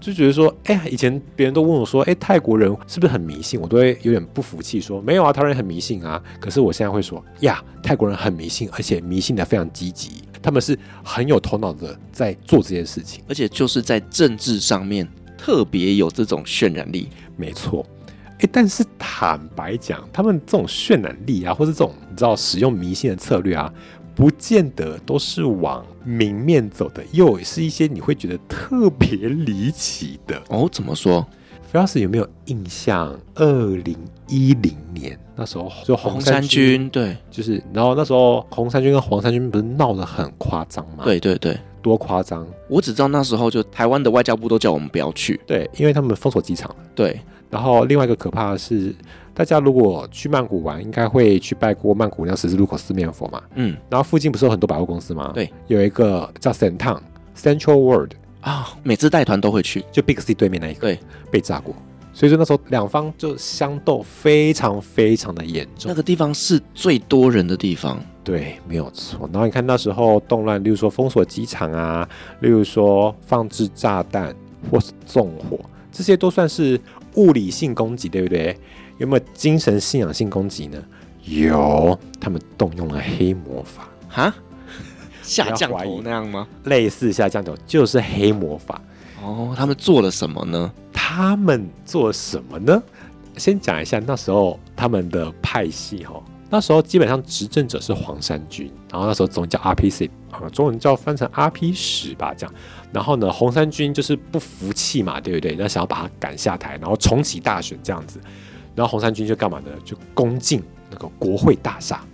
[0.00, 3.60] 就觉得说，哎呀，以前别人都问我说，哎，泰国人是不是很迷信？
[3.60, 6.22] 我都会有点不服气，说没有啊，泰国人很迷信啊。
[6.40, 17.08] 可是我现在会说，呀，泰国人很迷信，而且迷信的非常积极，他们是很有头脑的在做这件事情，而且就是在政治上面特别有这种渲染力。
[17.36, 17.84] 没错。
[18.42, 23.72] 诶，但是坦白讲，他们这种渲染力啊，或是这种你知道使用迷信的策略啊，
[24.16, 30.68] 不见得都是往明面走的，又是一些你会觉得特别离奇的哦。
[30.70, 31.24] 怎么说？
[31.70, 33.16] 菲老师有没有印象？
[33.36, 41.04] 二零一零年那时候就红三军，对，就是然后那时候红三军跟黄三军不是闹得很夸张吗？
[41.04, 42.46] 对对对，多夸张！
[42.68, 46.74] 我只知道那时候就台湾的外交部都叫我们不要去，对，因为他们封锁机场。
[46.94, 47.18] 对，
[47.52, 48.94] 然后另外一个可怕的是，
[49.34, 53.42] 大家如果去曼谷玩，应该会去拜过曼谷那十字路口四面佛嘛。
[53.56, 55.30] 嗯，然后附近不是有很多百货公司吗？
[55.34, 56.98] 对，有一个叫 Centon
[57.36, 58.12] Central World。
[58.40, 60.98] 啊，每次带团都会去，就 Big C 对面那一个，对，
[61.30, 61.72] 被炸过，
[62.12, 65.88] 所以说那时候两方就相斗非常非常的严重。
[65.88, 69.30] 那个地方是最多人的地方，对，没有错。
[69.32, 72.08] 然后你看那时候动乱，例如说封锁机场啊，
[72.40, 74.34] 例如说放置炸弹
[74.68, 75.60] 或是纵火，
[75.92, 76.80] 这些都算是
[77.14, 78.58] 物理性攻击，对不对？
[78.98, 80.82] 有没有精神信仰性攻击呢？
[81.24, 84.34] 有，他们动用了黑魔法哈。
[85.22, 86.46] 下降头那样吗？
[86.64, 88.80] 类似下降头，就是黑魔法。
[89.22, 90.72] 哦，他们做了什么呢？
[90.92, 92.82] 他们做了什么呢？
[93.36, 96.22] 先讲一下那时候他们的派系哈。
[96.50, 102.54] 那时候基本上执政者是黄山军，然后那时候总叫 RPC 啊，中文叫翻成 RP 十吧这样。
[102.92, 105.56] 然后呢，红三军就是不服气嘛，对不对？
[105.58, 108.20] 那想要把他赶下台，然后重启大选这样子。
[108.74, 109.70] 然后红三军就干嘛呢？
[109.84, 112.04] 就攻进那个国会大厦。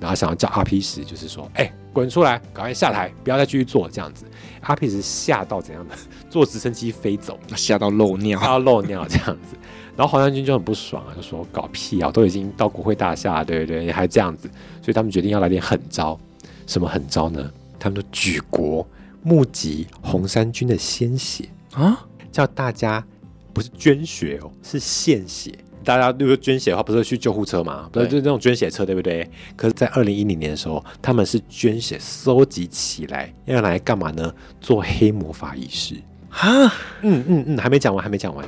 [0.00, 4.26] 然后想要叫阿 P 十，就是说，哎，滚出来，赶快下台，不要再继续做这样子。
[4.60, 5.94] 阿 P 十吓到怎样的？
[6.28, 9.56] 坐直升机飞走，吓到漏尿，吓到漏尿这样子。
[9.96, 13.84] 然后黄衫军就很不爽啊，就说搞屁啊，都已经到国会大厦了，对不对？
[13.84, 14.48] 你还这样子，
[14.82, 16.18] 所以他们决定要来点狠招。
[16.66, 17.50] 什么狠招呢？
[17.78, 18.86] 他们就举国
[19.24, 23.04] 募集红衫军的鲜血啊，叫大家
[23.52, 25.52] 不是捐血哦，是献血。
[25.82, 27.88] 大家如果捐血的话，不是去救护车吗？
[27.92, 29.28] 不是，就是那种捐血车，对不对？
[29.56, 34.32] 可是，在二零一零年的时候，他们是捐血收集起来，要来干嘛呢？
[34.60, 35.96] 做黑魔法仪式
[36.30, 38.46] 哈，嗯嗯嗯，还没讲完，还没讲完。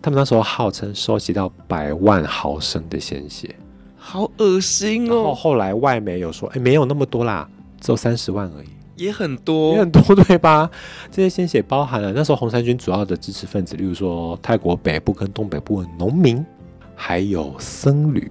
[0.00, 3.54] 他们那时候号称收集到百万毫升的鲜血，
[3.96, 5.14] 好恶心哦。
[5.14, 7.48] 然后后来外媒有说，哎，没有那么多啦，
[7.80, 8.68] 只有三十万而已，
[9.00, 10.70] 也很多，也很多，对吧？
[11.10, 16.44] 这些鲜血包含了那时候红三军主要的支持分子，例如说泰国北部跟东北部的农民。
[17.02, 18.30] 还有僧侣，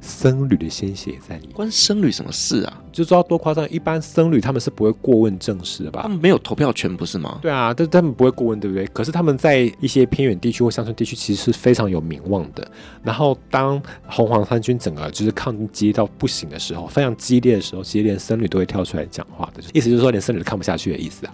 [0.00, 2.82] 僧侣的鲜血在里面，关僧侣什么事啊？
[2.90, 3.68] 就知道多夸张！
[3.70, 6.00] 一般僧侣他们是不会过问政事的吧？
[6.02, 7.38] 他们没有投票权，不是吗？
[7.42, 8.86] 对啊，但他们不会过问，对不对？
[8.88, 12.66] 可是他们在一些偏远地区或乡村地区，其实是非常有名望的。
[13.02, 21.32] 然后当红黄三军整个就是抗争激烈到不行的时候，非常激烈的时候，其实连僧侣都会跳出来讲话的，意思就是说连僧侣都看不下去的意思啊。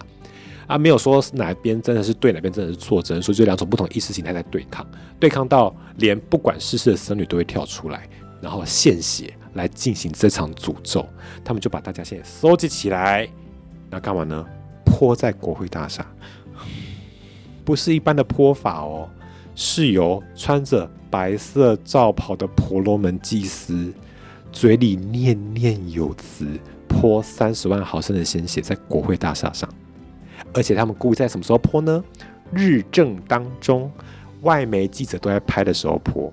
[0.67, 4.85] 啊，没有说哪边真的是对，哪边真的是错，只能说就两种不同意识形态在对抗，
[5.17, 8.05] 对抗到连不管世事的僧侣都会跳出来，
[8.41, 11.07] 然后献血来进行这场诅咒。
[11.43, 13.27] 他们就把大家先收集起来，
[13.89, 14.45] 那干嘛呢？
[14.85, 16.05] 泼在国会大厦，
[17.63, 19.07] 不是一般的泼法哦，
[19.53, 23.93] 是由穿着白色罩袍的婆罗门祭司，
[24.51, 26.47] 嘴里念念有词，
[26.87, 29.69] 泼三十万毫升的鲜血在国会大厦上。
[30.53, 32.03] 而且他们故意在什么时候泼呢？
[32.53, 33.91] 日正当中，
[34.41, 36.31] 外媒记者都在拍的时候泼，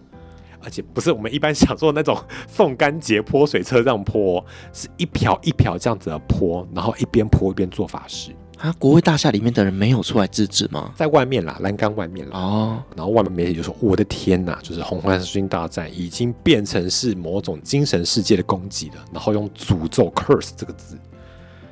[0.64, 8.34] 而且不是我们一般想说的那种 送干节泼水车这样泼，是一瓢一瓢这样子的泼，然后一边泼一边做法事。
[8.58, 10.92] 啊，国会大厦里面的人没有出来制止吗？
[10.96, 12.38] 在外面啦，栏杆外面啦。
[12.38, 20.96] 哦，然后外面媒体就说：“我的天哪，就是红衫军大战已经变成是某种精神世界的攻击了。”然后用诅咒 “curse” 这个字，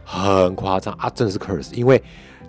[0.05, 2.02] 很夸张啊，真的是 curse，因为。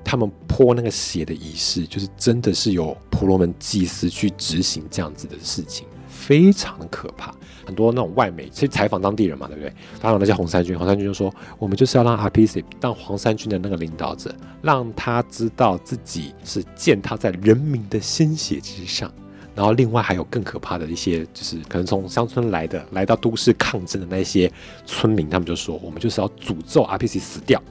[0.05, 5.87] 他们泼那个血的仪式，就是真的是由婆罗门祭司去执行这样子的事情，
[6.25, 7.33] 非常的可怕。
[7.65, 9.71] 很多那种外媒去采访当地人嘛，对不对？
[10.01, 19.11] 当然那些红衫军，红衫军就说：“我们就是要让 RPC 当黄衫军的那个领导者，让他知道自己是践踏在人民的鲜血之上。”
[19.55, 24.51] 然后另外还有更可怕的一些，就是可能从乡村来的，来到都市抗争的那些
[24.85, 27.61] 村民，他们就说：“我们就是要诅咒 RPC 死掉。”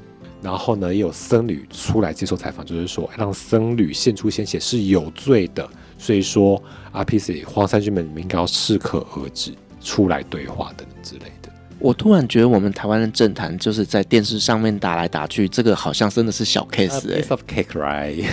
[0.40, 5.68] 然后呢，也有僧侣出来接受采访，就是说让僧侣献出鲜血是有罪的，
[6.02, 6.60] 所以说
[6.92, 11.41] RPC 黄山军们应该要适可而止，出来对话等等之类的。
[11.82, 17.22] 我突然觉得我们台湾的政坛就是在电视上面打来打去，这个好像真的是小 case 哎、欸。
[17.22, 18.24] piece of cake, right？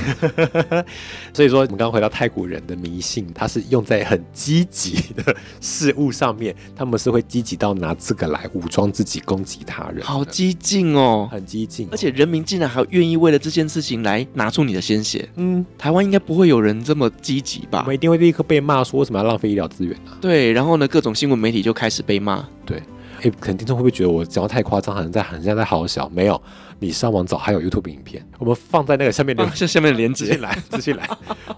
[1.33, 10.03] 所以说，我们刚刚回到太古人的迷信，它是用在很积极的事物上面，他们是会积极到拿这个来武装自己，攻击他人。
[10.03, 15.27] 好激进哦，很激进、哦，而且人民竟然还愿意为了这件事情来拿出你的鲜血。
[15.37, 17.79] 嗯，台湾应该不会有人这么积极吧？
[17.79, 20.13] 我们一定会立刻被骂说为什么要浪费医疗资源啊？
[20.21, 22.47] 对，然后呢，各种新闻媒体就开始被骂。
[22.63, 22.79] 对。
[23.21, 26.07] 哎，可能听众会不会觉得我讲的太夸张，好像在很像在好小？
[26.09, 26.41] 没有，
[26.79, 31.07] 你上网找还有 YouTube 影片，我们放在那个下面连，下面的连接来，继续来。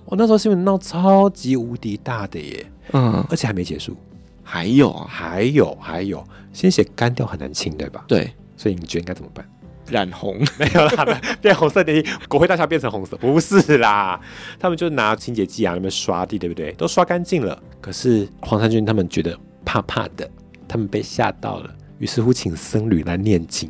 [0.05, 3.95] 我那时候新闻闹超级无敌大的耶，嗯，而且还没结束，
[4.43, 8.03] 还有啊，还有还有，先写干掉很难清，对吧？
[8.07, 9.45] 对，所以你觉得应该怎么办？
[9.87, 14.19] 染红， 没有啦，变红色的国会大厦变成红色，不是啦，
[14.57, 16.71] 他们就拿清洁剂啊，那边刷地，对不对？
[16.73, 20.29] 都刷干净了，可是黄衫军他们觉得怕怕的，
[20.71, 23.69] 他们被吓到了，于是乎请僧侣来念经，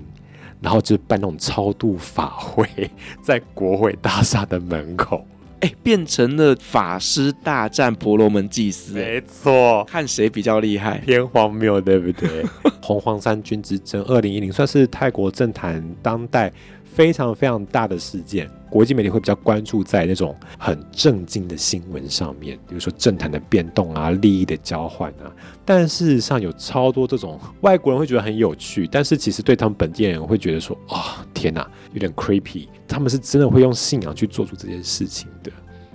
[0.62, 2.70] 然后就办那种超度法会，
[3.24, 5.26] 在国会大厦的门口。
[5.62, 12.46] 哎，变成了法师大战婆罗门祭司，没错，看谁比较厉害，偏荒谬，对不对？
[12.82, 16.52] 红黄三军之争，二零一零算是泰国政坛当代
[16.94, 25.32] 非常非常大的事件，国际媒体会比较关注在那种很正经的新闻上面，比如说政坛的变动啊、利益的交换啊。
[25.64, 31.00] 但事实上有超多这种外国人会觉得很有趣，但是其实对他们本地人会觉得说，哦，
[31.34, 32.68] 天哪，有点 creepy。
[32.88, 35.52] 他们是真的会用信仰去做出这件事情的，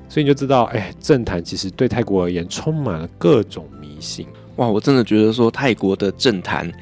[0.09, 4.26] 所以你就知道，哎，政坛其实对泰国而言充满了各种迷信。
[4.56, 6.72] 哇，我真的觉得说泰国的政坛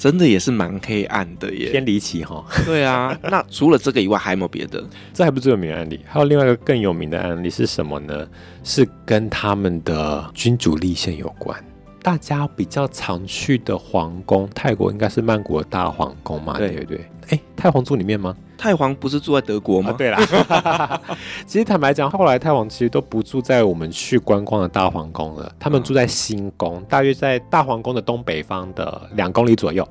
[0.00, 2.42] 真的也是蛮黑暗的耶，偏离奇哈。
[2.64, 4.82] 对啊，那除了这个以外还有没有别的？
[5.12, 8.26] 这还不是最有名的案例，还有另外一个更有名的案例是什么呢？
[8.64, 11.54] 是跟他们的君主立宪有关。
[12.02, 16.56] 大家比较常去的皇宫，泰国应该是曼谷的大皇宫嘛？
[16.56, 17.10] 对对对？
[17.28, 18.34] 哎，太皇住里面吗？
[18.56, 19.90] 太皇不是住在德国吗？
[19.90, 21.00] 啊、对啦，
[21.46, 29.86] 其实坦白讲，后来太皇其实都不住在我们去观光的大皇宫了，他们住在新宫，嗯、大约在大皇宫的东北方的两公里左右，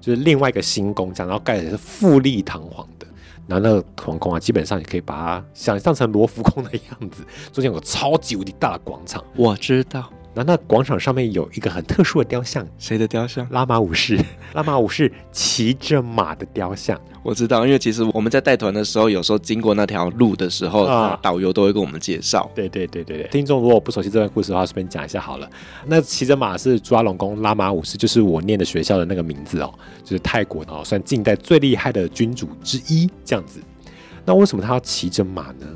[0.00, 3.06] 就是另外一个新宫，这样，然后盖的是富丽堂皇的，
[3.46, 10.10] 然后那个皇宫啊，基本上你可以把它想象成罗浮宫的样子，中间有个超级无敌大的广场，我知道。
[10.32, 13.46] 然后那广场上面有一个很特殊的雕像，谁的雕像？
[13.50, 14.16] 拉玛五世，
[14.54, 16.98] 拉玛五世骑着马的雕像。
[17.22, 22.50] 我知道，因为其实我们在带团的时候，有时候经过那条路的时候，啊、导游都会跟我们介绍。
[22.54, 25.50] 对对对对对，听众如果不熟悉这段故事的话，顺便讲一下好了。
[25.86, 33.60] 那骑着马是抓龙宫拉玛五世，就是我念的学校的那个名字哦，就是泰国哦，算近代最厉害的君主之一这样子。
[34.24, 35.66] 那为什么他要骑着马呢？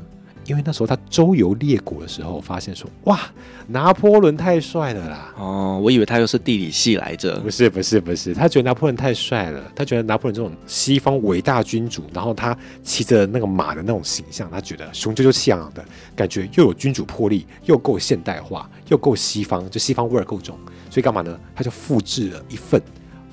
[0.45, 3.19] 因为那时候他周游列国的时候，发现说哇，
[3.67, 5.33] 拿破仑太帅了啦！
[5.37, 7.39] 哦，我以为他又是地理系来着。
[7.39, 15.83] 不是不是不是，他觉得拿破仑太帅了，他觉得拿破仑这种西方伟大君主，然后他骑着那个马的那种形象，他觉得雄赳赳气昂昂的
[16.15, 20.55] 感觉，又有君主魄力，又够现代化，又够西方，就西方味儿够重，
[20.91, 21.39] 所以干嘛呢？
[21.55, 22.79] 他就复制了一份，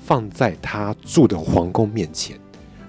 [0.03, 2.39] 放在他住的皇宫面前，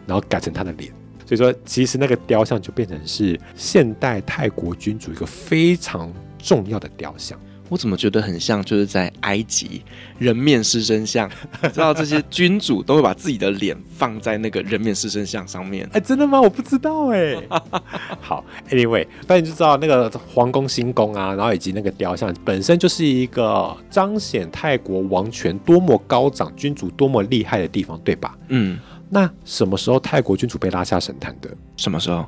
[0.07, 0.91] 然后改成他的脸。
[1.27, 7.39] 所以说，其实那个雕像就变成是现代泰国君主一个非常重要的雕像。
[7.71, 9.83] 我怎么觉得很像就是在埃及
[10.19, 11.29] 人面狮身像？
[11.73, 15.89] 知道这些君主都会把自己的脸放在那个人面狮身像上面？
[15.95, 16.39] 哎， 真的吗？
[16.39, 17.35] 我不知道哎。
[18.21, 28.37] 好，Anyway，反正就知道那个皇宫新宫啊，然后以及那个雕像本身就是一个彰显泰国王权多么高涨、君主多么厉害的地方，对吧？
[28.49, 28.79] 嗯。
[29.09, 31.49] 那什么时候泰国君主被拉下神坛的？
[31.77, 32.27] 什么时候？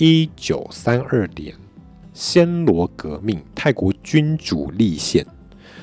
[0.00, 1.52] 一九三二年，
[2.14, 5.26] 暹罗革命，泰国君主立宪。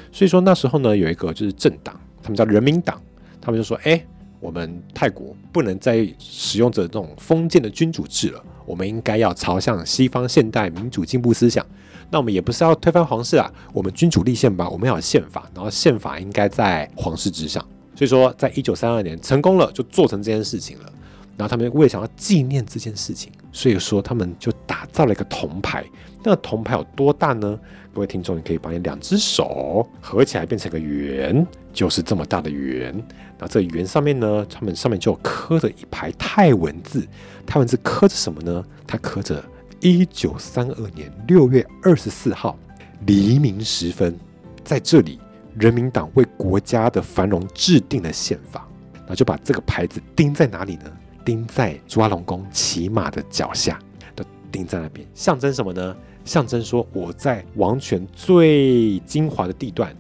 [0.10, 3.02] 所以说那时候呢，有一个就是政党，他们叫人民党，
[3.42, 4.02] 他们就说：“哎，
[4.40, 11.66] 我们泰国不能再使用着这种封建的君主制了，我们应该要朝向西方现代民主进步思想。
[12.10, 17.62] 那我们也不是要推翻皇室啊，我们君主立宪吧，我们要有宪法，然后宪法应该在皇室之上。”
[17.96, 20.92] 所以说，在一九三二年成功了，就做成这件事情了。
[21.38, 25.84] 然后他们为了想要纪念这件事情，所以说他们就打造了一个铜牌。
[26.24, 27.60] 那个铜牌有多大呢？
[27.94, 33.02] 各位听众，你可以把你两只手合起来变成个圆，就是这么大的圆。
[33.38, 37.06] 那这圆上面呢，他们上面就刻着一排泰文字。
[37.46, 38.64] 泰文字刻着什么呢？
[38.88, 39.44] 它刻着
[39.82, 42.58] 一九三二年六月二十四号
[43.06, 44.18] 黎明时分，
[44.64, 45.20] 在这里。
[45.58, 48.68] 人民党为国家的繁荣制定的宪法，
[49.00, 50.92] 然后就把这个牌子钉在哪里呢？
[51.24, 53.80] 钉在抓龙宫骑马的脚下，
[54.14, 55.96] 都钉在那边，象征什么呢？
[56.24, 59.96] 象征说我在王权最精华的地段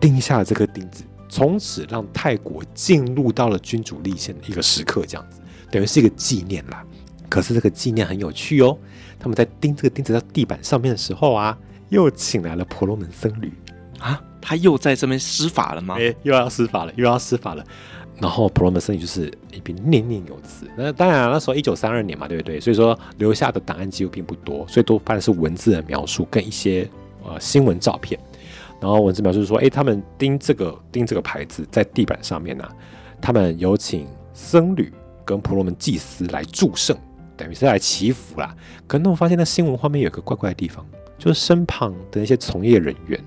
[0.00, 5.40] 钉下了这颗钉子，从此让泰国进入到了君主立宪的一个时刻，这样子
[5.70, 6.84] 等于是一个纪念啦。
[7.28, 8.78] 可是这个纪念很有趣哦，
[9.18, 13.52] 他们在钉这个钉子在地板上面的时候啊，又请来了婆罗门僧侣
[13.98, 14.20] 啊。
[14.46, 15.96] 他又在这边施法了吗？
[15.98, 17.64] 哎，又要施法了，又要施法了。
[18.20, 20.68] 然后婆罗门僧侣就是一边念念有词。
[20.76, 22.60] 那当然，那时候一九三二年嘛，对不对？
[22.60, 26.86] 所以说留下的档案记录并不多，所以多半是文字的描述跟一些
[27.24, 28.20] 呃新闻照片。
[28.82, 32.68] 然后文字描述说，哎，他们钉这个钉这个牌子在地板上面呢、
[33.22, 34.92] 他们有请僧侣
[35.24, 36.94] 跟婆罗门祭司来祝圣，
[37.34, 38.54] 等于是来祈福啦。
[38.86, 40.84] 可能我发现那新闻画面有个怪怪的地方。
[41.16, 43.18] 就是身旁的那些从业人员，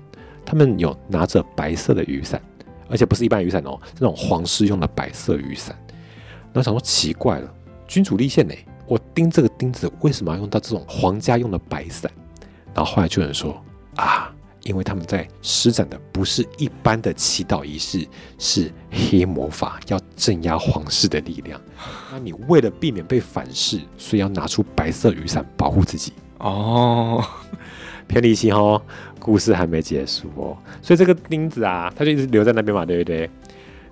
[0.48, 2.40] 他们有拿着白色的雨伞，
[2.88, 5.76] 而且不是一般雨伞哦，是那种皇室用的白色雨伞。
[5.86, 7.54] 然后想说奇怪了，
[7.86, 8.54] 君主立宪呢？
[8.86, 12.10] 我钉这个钉子为什么要用到这种皇家用的白伞？
[12.72, 13.62] 然后后来就有人说
[13.96, 14.32] 啊，
[14.62, 21.60] 因为他们在施展的不是一般的祈祷仪式，是黑魔法，要镇压皇室的力量。
[22.10, 26.14] 那你为了避免被反噬，所以要拿出白色雨伞保护自己。
[26.38, 27.22] 哦，
[28.08, 28.80] 偏离心哦，
[29.20, 30.56] 故事还没结束哦。
[30.82, 33.30] 所以这个钉子啊，它就一直留在那边嘛，对不对？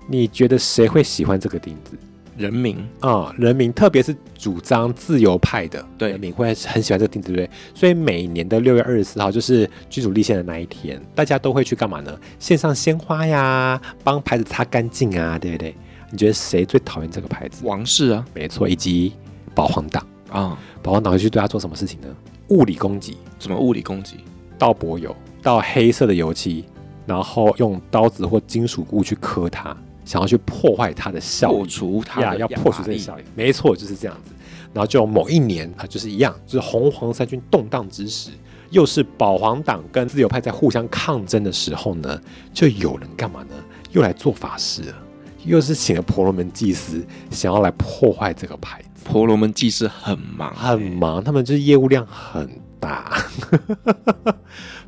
[0.09, 1.97] 你觉得谁会喜欢这个钉子？
[2.37, 7.49] 人民啊、嗯，人民，特别是主张自由派的对人民会很喜欢这个钉子，对不对？
[7.73, 12.15] 所以每年的六月二十四号就是君主立宪的那一天，大家都会去干嘛呢？
[12.37, 15.75] 献上鲜花呀，帮牌子擦干净啊，对不对？
[16.11, 17.65] 你觉得谁最讨厌这个牌子？
[17.65, 19.13] 王室啊，没错，以及
[19.55, 22.07] 保皇党啊，保皇党会去对他做什么事情呢？
[22.49, 24.17] 物理攻击，怎么物理攻击？
[24.57, 26.65] 倒柏油，倒黑色的油漆，
[27.05, 29.75] 然后用刀子或金属物去磕它。
[30.05, 34.31] 想要去破坏它的效应，破除它呀，要破除这个效应，没错，就是这样子。
[34.73, 38.29] 然后就某一年啊，就是一样，就是红黄三军动荡之时，
[38.69, 42.21] 又是保皇党跟自由派在互相抗争的时候呢，
[42.53, 43.55] 就有人干嘛呢？
[43.91, 44.95] 又来做法事了，
[45.43, 49.03] 又是请了婆罗门祭司，想要来破坏这个牌子。
[49.03, 52.49] 婆罗门祭司很忙，很忙，他们就是业务量很
[52.79, 53.23] 大。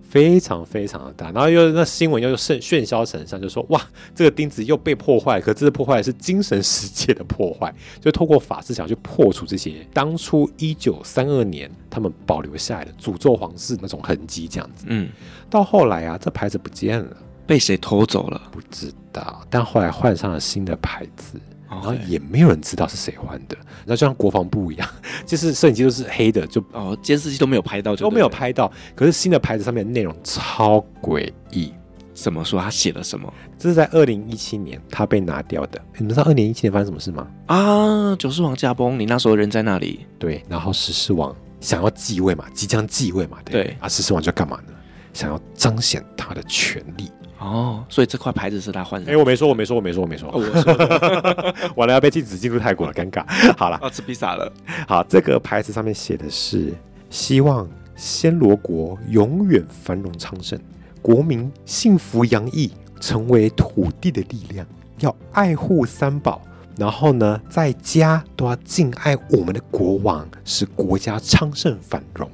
[0.10, 3.80] 非常非常的大，然后又那新闻又甚喧嚣成上，就说哇，
[4.16, 7.72] 这个钉子又被破坏，可这次破坏是精神世界的破坏，
[8.02, 14.86] 就透过法师想去破除这些当初一九三二年他们保留下来的诅咒皇室那种痕迹，这样子。
[14.88, 15.08] 嗯，
[15.48, 17.16] 到后来啊，这牌子不见了，
[17.46, 18.42] 被谁偷走了？
[18.52, 21.40] 不知道，但后来换上了新的牌子。
[21.70, 24.90] 然后也没有人知道是谁换的，然后就像国防部一样，
[25.26, 28.72] 就是摄影机都是黑的，就哦监视器都没有拍到就，都没有拍到。
[28.96, 31.72] 可是新的牌子上面的内容超诡异，
[32.14, 32.60] 怎么说？
[32.62, 33.32] 他写了什么？
[33.58, 35.80] 这是在二零一七年他被拿掉的。
[35.98, 37.28] 你们知道二零一七年发生什么事吗？
[37.46, 40.06] 啊，九世王驾崩，你那时候人在那里。
[40.18, 44.74] 对，然后十世王想要继位嘛，即将继位嘛，对，对啊，十世王就干嘛呢？
[45.14, 47.12] 想要彰显他的权力。
[47.40, 49.12] 哦，所以这块牌子是他换的。
[49.12, 50.30] 哎，我没说，我没说，我没说，我没说。
[50.34, 50.74] 我说
[51.76, 53.24] 完了，要被禁止进入泰国了，尴尬。
[53.58, 54.52] 好了，要吃披萨了。
[54.88, 56.74] 好，这个牌子上面写的是：
[57.10, 57.68] 希望
[57.98, 60.60] 暹罗国永远繁荣昌盛，
[61.02, 64.68] 国民幸福洋溢，成为土地的力量。
[65.00, 66.42] 要爱护三宝，
[66.78, 72.30] 然后呢，在家都要敬爱我们的国王，使国家昌盛繁荣。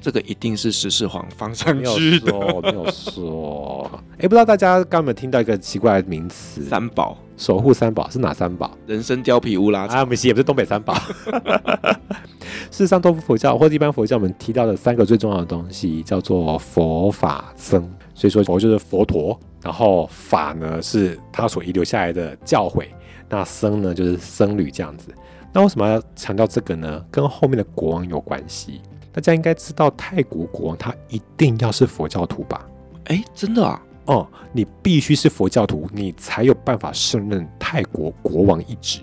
[0.00, 3.90] 这个一定是十四皇放上去的，没有说，没有说。
[4.18, 6.62] 哎，不知道大家刚刚有没有听到一个奇怪的名词？
[6.64, 8.70] 三宝，守护三宝是哪三宝？
[8.86, 9.86] 人参、貂皮、乌拉。
[9.86, 10.94] 啊，不是，也不是东北三宝。
[12.70, 17.88] 事实上，东佛教或者一般佛教，我们提到的三个最重要的东西叫做佛法僧。
[18.14, 22.86] 所以说，佛就是佛陀，然后法呢是他所遗留下来的教诲，
[23.28, 25.08] 那僧呢就是僧侣这样子。
[25.52, 27.04] 那为什么要强调这个呢？
[27.10, 28.80] 跟后面的国王有关系。
[29.12, 32.66] 大家应该知道，泰国国王他一定要是佛教徒吧？
[33.06, 33.82] 哎，真的啊？
[34.06, 39.00] 哦、嗯，你必须是佛教徒，你才有办法胜任泰国国王一职，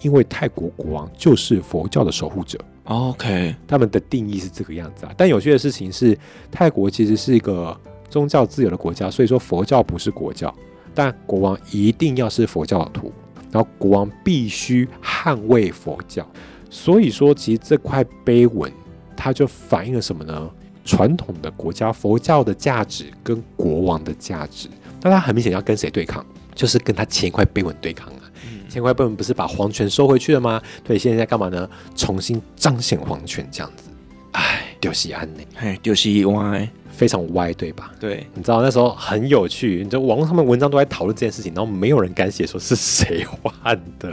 [0.00, 2.58] 因为泰国国王就是佛教的守护者。
[2.84, 5.12] OK，他们的定义是这个样子啊。
[5.16, 6.16] 但有趣的事情是，
[6.50, 7.76] 泰国其实是一个
[8.10, 10.54] 宗教自由的国家，所以说佛教不是国教，
[10.94, 13.12] 但国王一定要是佛教徒，
[13.50, 16.28] 然后国王必须捍卫佛教。
[16.70, 18.70] 所以说，其实这块碑文。
[19.16, 20.50] 它就反映了什么呢？
[20.84, 24.68] 传统的国家佛教的价值跟国王的价值，
[25.00, 26.22] 那他很明显要跟谁对抗？
[26.54, 28.20] 就是跟他前一块碑文对抗啊。
[28.46, 30.60] 嗯、前一块碑文不是把皇权收回去了吗？
[30.84, 31.66] 对，现在在干嘛呢？
[31.96, 33.84] 重新彰显皇权这样子。
[34.32, 35.40] 哎，丢西安呢？
[35.56, 37.90] 哎，丢西歪，非常歪，对吧？
[37.98, 44.10] 对，你知道那时候很有趣，你知道网络上面文章都在讨论这件事情，然后没有人敢写说是谁换的，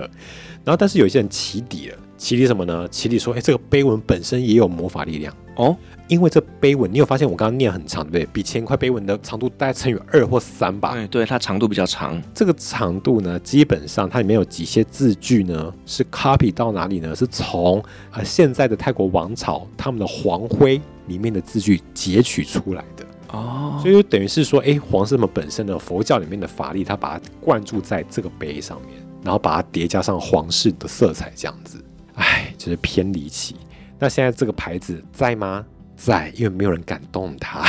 [0.64, 1.98] 然后但是有一些人起底了。
[2.22, 2.88] 起底什么呢？
[2.90, 5.76] 奇理说，哎，这个碑文本身也有魔法力量哦。
[6.08, 8.30] 因为这碑文，你有发现我刚刚念很长，对不对？
[8.32, 10.94] 比前块碑文的长度大概乘以二或三吧。
[10.94, 12.22] 对，对，它长度比较长。
[12.32, 17.16] 这个长度呢，基本上它里面有几些字句呢，是 copy 到哪里呢？
[17.16, 23.80] 是从呃现在的泰国王朝他们的皇徽里面的字句截取出来的哦。
[23.82, 31.84] 所以就等于是说，哎，皇室们本身的佛教里面的法力，它把它灌注在这个碑上面，然后把它叠加上皇室的色彩，这样子。
[32.62, 33.56] 哎，就是偏离奇。
[33.98, 35.66] 那现在这个牌子在吗？
[35.96, 37.64] 在，因为没有人敢动它。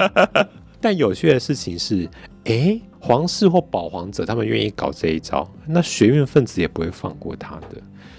[0.80, 2.08] 但有趣的事情是，
[2.44, 7.68] 哎，皇室或保皇者他们愿意搞这一招，那学院分子也不会放过他的。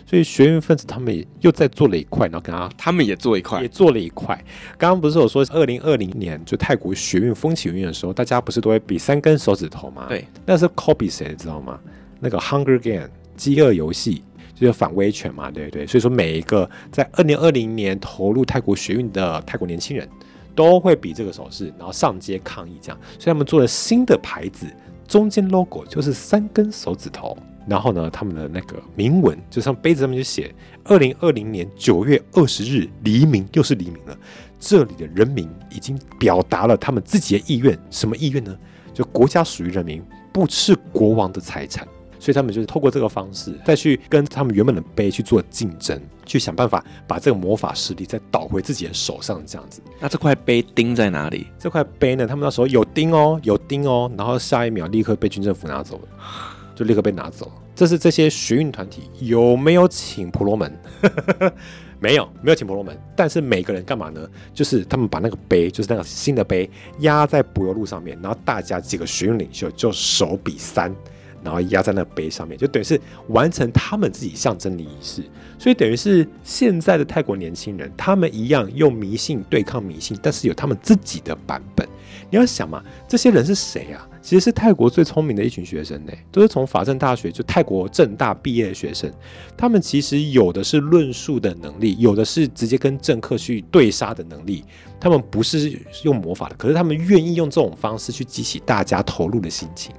[0.06, 4.36] 所以学院分子他们也又再做了一块，然后跟他他们也做一块，也做了一块。
[4.78, 10.06] 刚刚不是有说，二零二零年就泰国学院风起云涌的时候，大家不是都会比三根手指头吗？
[10.08, 11.80] 对，那是 copy 谁知道吗？
[12.20, 14.24] 那个 Hunger Game 饥饿游戏
[14.56, 15.86] 就是反威权嘛，对不对？
[15.88, 20.08] 所以说每一个在二零二零年投入泰国学运的泰国年轻人
[20.56, 23.00] 都会比这个手势，然后上街抗议这样。
[23.20, 24.68] 所以他们做了新的牌子，
[25.08, 27.38] 中间 logo 就是三根手指头。
[27.66, 34.18] 然后呢，他们的那个铭文，就像杯子上面就写：二零二零年九月二十日黎明，又是黎明了。
[34.60, 38.54] 这里的人民已经表达了他们自己的意愿，什么意愿呢？
[38.94, 41.88] 就国家属于人民，不是国王的财产。
[42.24, 49.82] 所以他们就是透过这个方式，再去跟他们原本的杯去做竞争，去想办法把这个魔法势力再倒回自己的手上，这样子。
[50.00, 51.48] 那这块碑钉在哪里？
[51.60, 52.26] 这块碑呢？
[52.26, 56.08] 他们那时候有钉哦，有钉哦，然后下一秒立刻被军政府拿走了。
[56.74, 57.52] 就立刻被拿走。
[57.76, 60.72] 这是这些学运团体有没有请婆罗门？
[62.00, 62.98] 没有，没有请婆罗门。
[63.18, 64.26] 但是每个人干嘛呢？
[64.54, 66.70] 就是他们把那个碑，就是那个新的碑，
[67.00, 70.96] 压在柏油路上面，然后大家几个学运领袖就手比三，
[71.44, 75.24] 然后压在那个碑上面，就等于是完成他们自己象征的仪式。
[75.60, 81.88] 所以等于是现在的泰国年轻人，他们一样用迷信对抗迷信，但是有他们自己的版本。
[82.30, 84.08] 你要想嘛，这些人是谁啊？
[84.22, 89.12] 其实是泰国最聪明的一群学生呢，都是从法政大学就泰国政大毕业的学生。
[89.58, 94.64] 他们其实有的是论述的能力，有的是直接跟政客去对杀的能力。
[95.00, 99.94] 他们不是用魔法的，可是他们愿意用这种方式去激起大家投入的心情，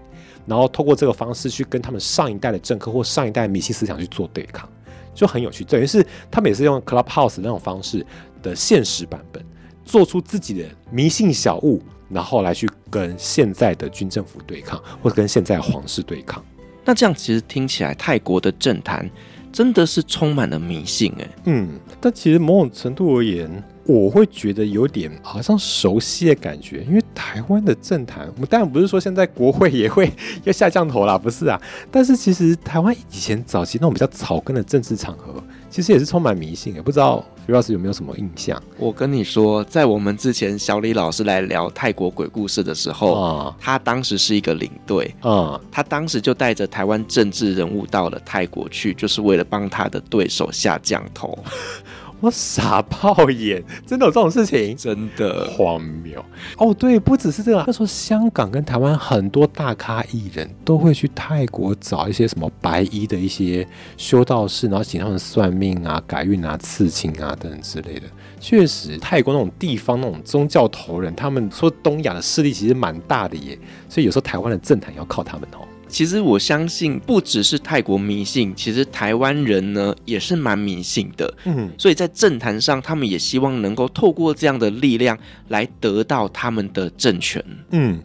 [0.47, 4.69] 然后透过这个方式去跟他们上一代的政客或上一代的迷信思想去做对抗，
[5.15, 5.65] 就很有趣。
[5.65, 8.05] 等于是他们也是用 Clubhouse 那种方式
[8.43, 9.45] 的现实版本，
[9.85, 11.83] 做出自己的迷信小物。
[12.11, 16.45] 然后来去跟现在的军政府对抗，或者跟现在皇室对抗。
[16.85, 19.11] 那这样其实听起来，泰国的政坛
[19.55, 21.29] 真的是充满了迷信哎。
[21.45, 31.61] 嗯，但其实某种程度而言，我会觉得有点好像熟悉的感觉，因为台湾的政坛，我们当然不是说现在国会也会要下降头啦，不是啊。
[31.89, 35.41] 但是其实台湾以前早期那种比较草根的政治场合，
[35.75, 37.25] 其实也是充满迷信也，不知道。
[37.49, 38.63] 刘老师有没有什么印象？
[38.79, 51.37] 我跟你说，在我们之前小李老师来聊泰国鬼故事的时候，啊、他当时是一个领队，啊，他当时就带着台湾政治人物到了泰国去，就是为了帮他的对手下降头。
[52.21, 54.75] 我傻爆眼，真的有这种事情？
[54.77, 56.25] 真的荒谬
[56.57, 56.73] 哦！
[56.73, 63.67] 对，不只是这个，那时候香港跟台湾很多大咖艺人都会去泰国找一些什么白衣的一些
[63.99, 68.03] 修道士，然后请他们算命啊、改运啊、刺青啊等等之类的。
[68.41, 73.59] 确实，泰国那种地方那种宗教头人，他们说东亚的势力其实蛮大的耶，
[73.89, 75.67] 所以有时候台湾的政坛要靠他们哦。
[75.95, 81.33] 其实我相信，不只是泰国迷信，其实台湾人呢也是蛮迷信的。
[81.45, 85.17] 嗯，所以在政坛上，他们也希望能够透过这样的力量
[85.51, 87.41] 来得到他们的政权。
[87.71, 88.03] 嗯，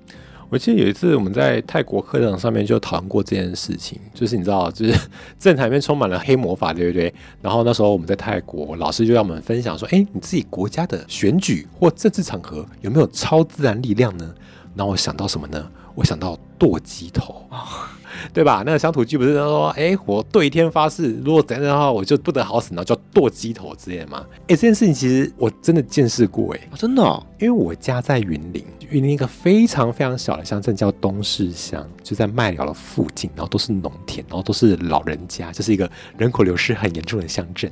[0.49, 4.95] 我记得有一次我们在泰国课堂上面就讨论过这件事情，就是你知道，就是
[5.39, 7.11] 政坛里面充满了黑魔法，对不对？
[7.41, 14.31] 然后那时候我们在泰国，老师就让我们分享说：“哎，你自己国家的选举或政治场合有没有超自然力量呢？”
[14.77, 15.67] 然后我想到什么呢？
[15.99, 17.91] 我想到剁鸡头啊，
[18.31, 18.63] 对吧？
[18.65, 24.25] 那个乡土剧不是说，哎，我对天发誓，如果怎样的话，我就不得好死，然后叫剁鸡头之类的吗。
[24.43, 37.69] 哎，这件事情其实我真的见识过，哎，真的，哦，因为我家在云林，云林一个非常非常小的乡镇叫东势乡，就在麦寮的附近，然后都是农田，然后都是老人家，就是一个人口流失很严重的乡镇。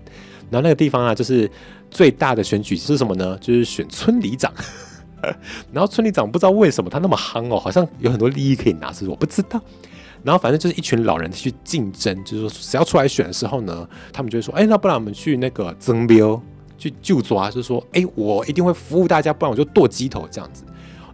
[0.50, 1.50] 然后那个地方啊，就是
[1.90, 3.38] 最大的选举是什么呢？
[3.40, 4.54] 就是选村里长。
[5.74, 9.61] 然后村里长不知道为什么他那么夯哦，好像有很多利益可以拿，是我不知道。
[10.24, 16.41] 然后反正就是一群老人去竞争，就是说谁要出来选的时候呢，他们就会说：“哎，那不然我们去那个增标
[16.78, 20.63] 去就抓，就是说，哎，我一定会服务大家，不然我就剁鸡头这样子。”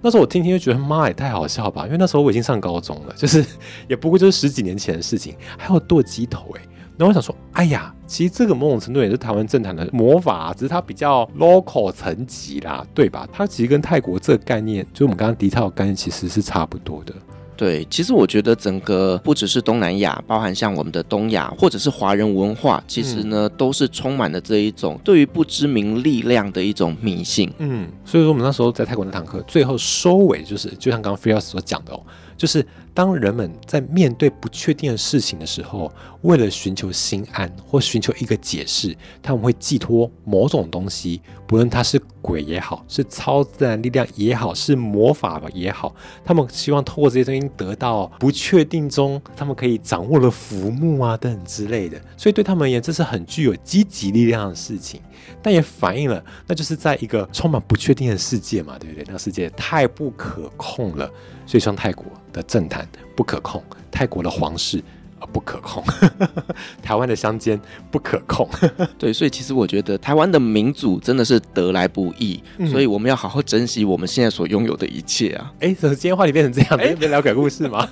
[0.01, 3.45] 那时候我听听就觉得妈也太好笑吧，因为那时候我已经上高中了，就是
[3.87, 6.61] 也不过就是十几年前的事情，还要剁鸡头哎。
[6.97, 13.27] 然后我想说，哎呀，其实这个某种程度也是台湾政坛的魔法啊，只是它比较 local 层级啦，对吧？
[13.31, 17.13] 它其实跟泰国这个概念，就我们刚刚提到的概念，其实是差不多的。
[17.55, 27.51] 对，其实我觉得整个不只是东南亚，包含像我们的东亚或者是华人文化，其实呢、嗯、都是充满了这一种对于不知名力量的一种迷信。
[27.59, 32.01] 嗯，所以说我们那时候在泰国那堂课最后收尾就是，就像刚刚菲尔斯所讲的哦，
[32.43, 35.89] 就是当人们在面对不确定的事情的时候，
[36.23, 51.97] 为了寻求心安或寻求一个解释，他们会寄托某种东西，不论它是鬼也好，是超自然力量也好，是魔法也好，他们希望透过这些东西得到不确定中，他们可以掌握了浮木啊等等之类的。
[52.17, 54.99] 所以对他们而言，这是很具有积极力量的事情，
[55.41, 59.05] 但也反映了，那就是在一个充满不确定的世界嘛，对不对？
[59.07, 61.09] 那个世界太不可控了。
[61.45, 64.83] 所以像泰国的政坛不可控，泰国的皇室
[65.19, 65.83] 啊不可控，
[66.81, 67.59] 台湾的乡间
[67.91, 68.47] 不可控。
[68.97, 75.53] 对，所以其实我觉得台湾的民主真的是得来不易，嗯、所以我们要好好珍惜我们现在所拥有的一切啊！
[75.59, 76.79] 哎，怎么今天话题变成这样？
[76.79, 77.87] 哎，别聊鬼故事吗？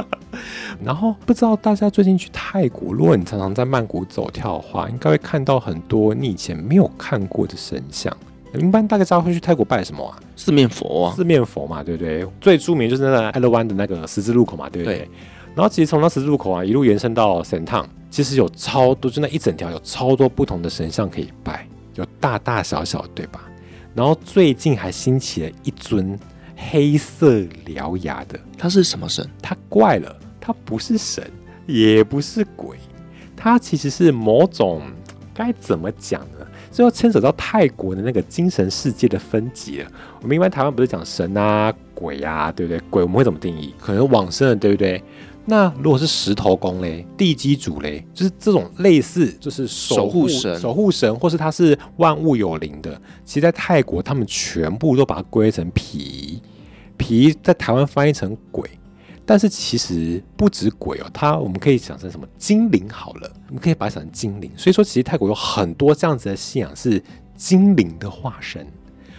[0.84, 8.14] 然后不知道大家最近去泰国，如果你常常在曼谷走跳的话，应该会看到很多你以前没有看过的神像。
[8.54, 10.18] 一般大概知道会去泰国拜什么啊？
[10.34, 12.26] 四面佛啊，四面佛嘛，对不对？
[12.40, 14.98] 最著名就是那个爱乐湾的那个十字路口嘛，对不对？
[14.98, 15.08] 对，
[15.54, 21.66] 然后其实从那十字路口啊，一路延伸到神汤，其实有超多，就那一整条有超多不同的神像可以拜，
[21.96, 23.48] 有大大小小，对吧？
[23.94, 26.18] 然后最近还兴起了一尊
[26.56, 29.28] 黑色獠牙的，它是什么神？
[29.42, 31.22] 它怪了，它不是神，
[31.66, 32.76] 也不是鬼，
[33.36, 34.82] 它其实是某种
[35.34, 36.46] 该怎么讲呢？
[36.76, 39.90] 最后牵扯到泰国的那个精神世界的分级了。
[40.20, 42.78] 我们一般台湾不是讲神啊、鬼啊，对不对？
[42.90, 43.72] 鬼我们会怎么定义？
[43.80, 45.02] 可能往生的，对不对？
[45.46, 53.00] 那如果是石头公嘞、地基主嘞，就是这种类似，就是守护神、守护神，或是他是万物有灵的。
[53.24, 56.42] 其实，在泰国，他们全部都把它归成皮，
[56.98, 58.68] 皮在台湾翻译成鬼。
[59.26, 64.48] 但是其实不止鬼哦，它我们可以想成什么精灵好了，我们可以把它想成精灵。
[64.56, 67.02] 所以说，其实泰国有很多这样子的信仰是
[67.34, 68.64] 精灵的化身，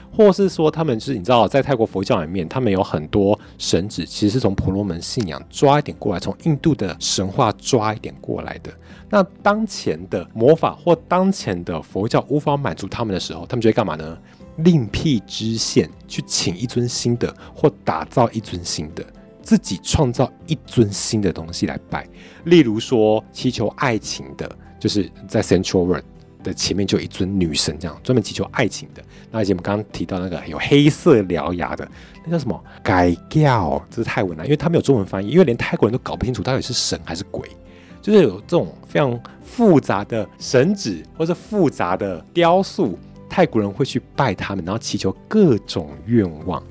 [0.10, 8.72] 或是说他们就是你知道，在泰国佛教里面，他们有很多神祇，其实是从婆罗门信仰抓一点过来，从印度的神话抓一点过来的。
[9.10, 14.18] 那当前的魔法或当前的佛教无法满足他们的时候，他们就会干嘛呢？
[14.58, 19.05] 另辟支线去请一尊新的，或打造一尊新的。
[19.48, 22.06] 自己创造一尊新的东西来拜，
[22.43, 26.04] 例如说祈求爱情的，就是在 Central World
[26.43, 29.02] 的前面就有一尊女神，这样专门祈求爱情的。
[29.32, 31.89] 那以前我们刚刚提到那个有黑色獠牙的，
[32.26, 32.62] 那叫什么？
[32.84, 37.48] 改教，这是泰文啊，因为他没有中文翻译，因为连泰国人都搞不清楚到底是神还是鬼，
[38.02, 46.62] 就是有这种非常复杂的神祇或者复杂的雕塑，泰国人会去拜他们，然后祈求各种愿望。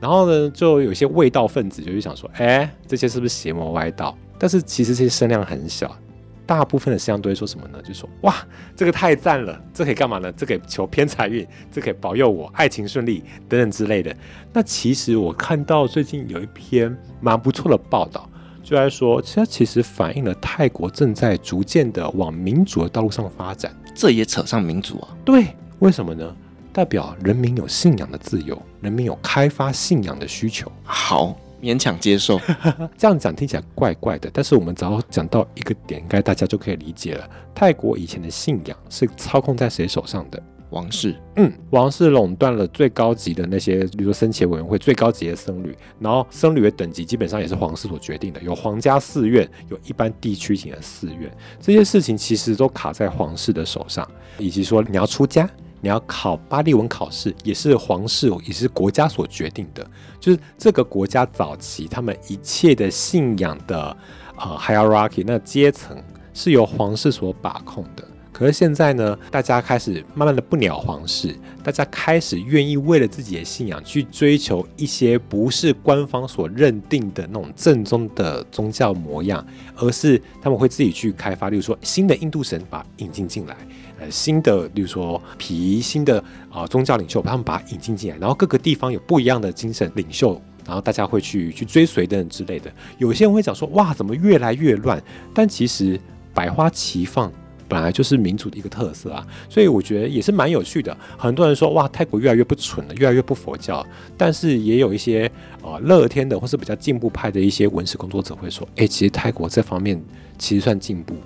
[0.00, 4.16] 然后呢，就有些味道分子就去想说，哎，这些是不是邪魔歪道？
[4.38, 5.96] 但是其实这些声量很小，
[6.44, 7.80] 大部分的声量都会说什么呢？
[7.82, 8.36] 就说哇，
[8.76, 10.30] 这个太赞了，这可以干嘛呢？
[10.32, 14.14] 这可以求偏财运，这可以保佑我爱情顺利等等之类的。
[14.52, 18.28] 那其实我看到最近有一篇蛮不错的报道，
[18.62, 23.74] 就在说，其实其实反映了泰国正在逐渐的往民主的道路上发展。
[23.94, 25.08] 这也扯上民主啊？
[25.24, 25.46] 对，
[25.78, 26.36] 为什么呢？
[26.76, 30.70] 代表人民有信仰的自由，人民有开发信仰的需求。
[30.84, 32.38] 好，勉强接受。
[32.98, 37.26] 这样讲听起来怪怪的，但是我们只要讲到一个点，应该大家就可以理解了。
[37.54, 40.42] 泰国以前的信仰是操控在谁手上的？
[40.68, 41.16] 王室。
[41.36, 54.06] 嗯，王室垄断了最高级的那些，比如说僧伽委员会最高级的僧侣，然后僧侣的等级基本上也是皇室所决定的，有皇家寺院，有一般地区型的寺院，这些事情其实都卡在皇室的手上，
[54.36, 55.48] 以及说你要出家。
[55.86, 59.88] 你要考巴利文考试，也是皇室，也是国家所决定的。
[60.18, 63.96] 就是这个国家早期他们一切的信仰的
[64.36, 65.96] 呃 hierarchy，那阶层
[66.34, 68.04] 是由皇室所把控的。
[68.32, 83.56] 可是现在呢，大家开始慢慢的不鸟皇室，大家开始愿意为了自己的信仰去追求一些不是官方所认定的那种正宗的宗教模样，而是他们会自己去开发，例如说新的印度神把引进进来。
[83.98, 92.70] 呃，新的，比如说皮新的啊、宗教领袖，他们把它引进进来，然后各个地方有不一样的精神领袖，然后大家会去去追随等等之类的。
[92.98, 95.02] 有些人会讲说，哇，怎么越来越乱？
[95.32, 95.98] 但其实
[96.34, 97.32] 百花齐放
[97.68, 100.96] 本来就是民主的一个特色啊，所以我觉得也是蛮有趣的。
[101.16, 103.84] 很多人说，哇，泰国越来越不纯了，越来越不佛教，
[104.16, 105.26] 但是也有一些
[105.62, 110.00] 啊、乐天的或是比较进步派的一些文史工作者会说，哎，其实泰国这方面
[110.38, 111.16] 其实算进步。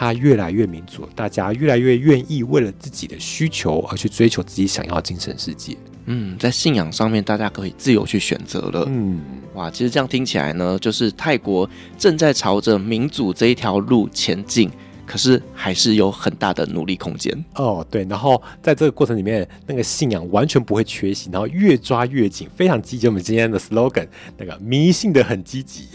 [0.00, 5.76] 它越来越民主，大家越来越愿意为了自己的需求而去追求自己想要的精神世界。
[6.06, 8.86] 嗯，在信仰上面，大家可以自由去选择了。
[8.88, 9.20] 嗯，
[9.52, 14.70] 哇，其实这样听起来呢，就是泰国正在朝着民主这一条路前进。
[15.10, 17.36] 可是还是有很大的努力空间。
[17.56, 23.08] 哦，对，然后在这个过程里面，那个信仰完全不会缺席，然后越抓越紧，非常积极。
[23.08, 24.06] 我们今天的 slogan，
[24.38, 25.88] 那个迷信的很积极。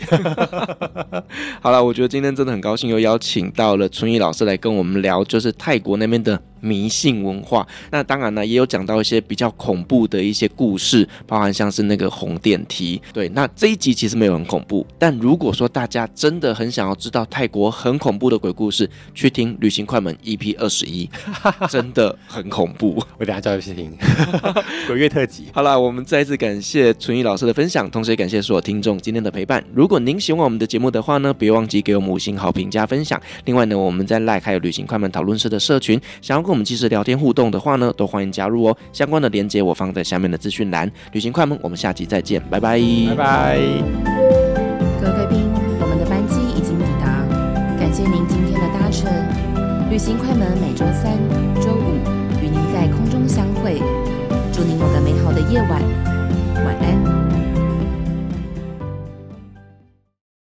[1.64, 6.38] 好了，我觉得今天真的很高兴，又邀请到了春雨老师来跟我们聊，就是泰国那边的。
[6.66, 13.00] 迷信文化，那当然呢，也有讲到一些比较恐怖的一些故事，包含像是那个红电梯。
[13.14, 21.08] 对，那这一集其实没有很恐怖，但如果说大家真的很想要知道泰国很恐怖的鬼故事，去听《旅行快门》EP 二十一，
[21.70, 23.02] 真的很恐怖。
[23.20, 23.96] 我等下叫你去听
[24.88, 25.46] 鬼月特辑。
[25.54, 29.64] 好了，我们再一次感谢纯一老师的分享，同时也感谢所有听众今天的陪伴。
[29.74, 33.22] 如果您喜欢我们的节目的话呢，别忘记给我们五星好评加分享。
[33.46, 38.78] 另外呢，我们在 Like 还有旅行快门讨论社的社群，想要跟我们及时聊天互动的话呢，都欢迎加入哦。
[38.94, 40.90] 相关的连接我放在下面的资讯栏。
[41.12, 42.80] 旅行快门，我们下集再见，拜拜，
[43.10, 43.60] 拜拜。
[45.02, 45.44] 各位贵宾，
[45.82, 47.28] 我们的班机已经抵达，
[47.78, 49.12] 感谢您今天的搭乘。
[49.92, 51.18] 旅行快门每周三、
[51.62, 51.92] 周五
[52.42, 53.82] 与您在空中相会，
[54.54, 55.82] 祝您有个美好的夜晚，
[56.64, 57.25] 晚安。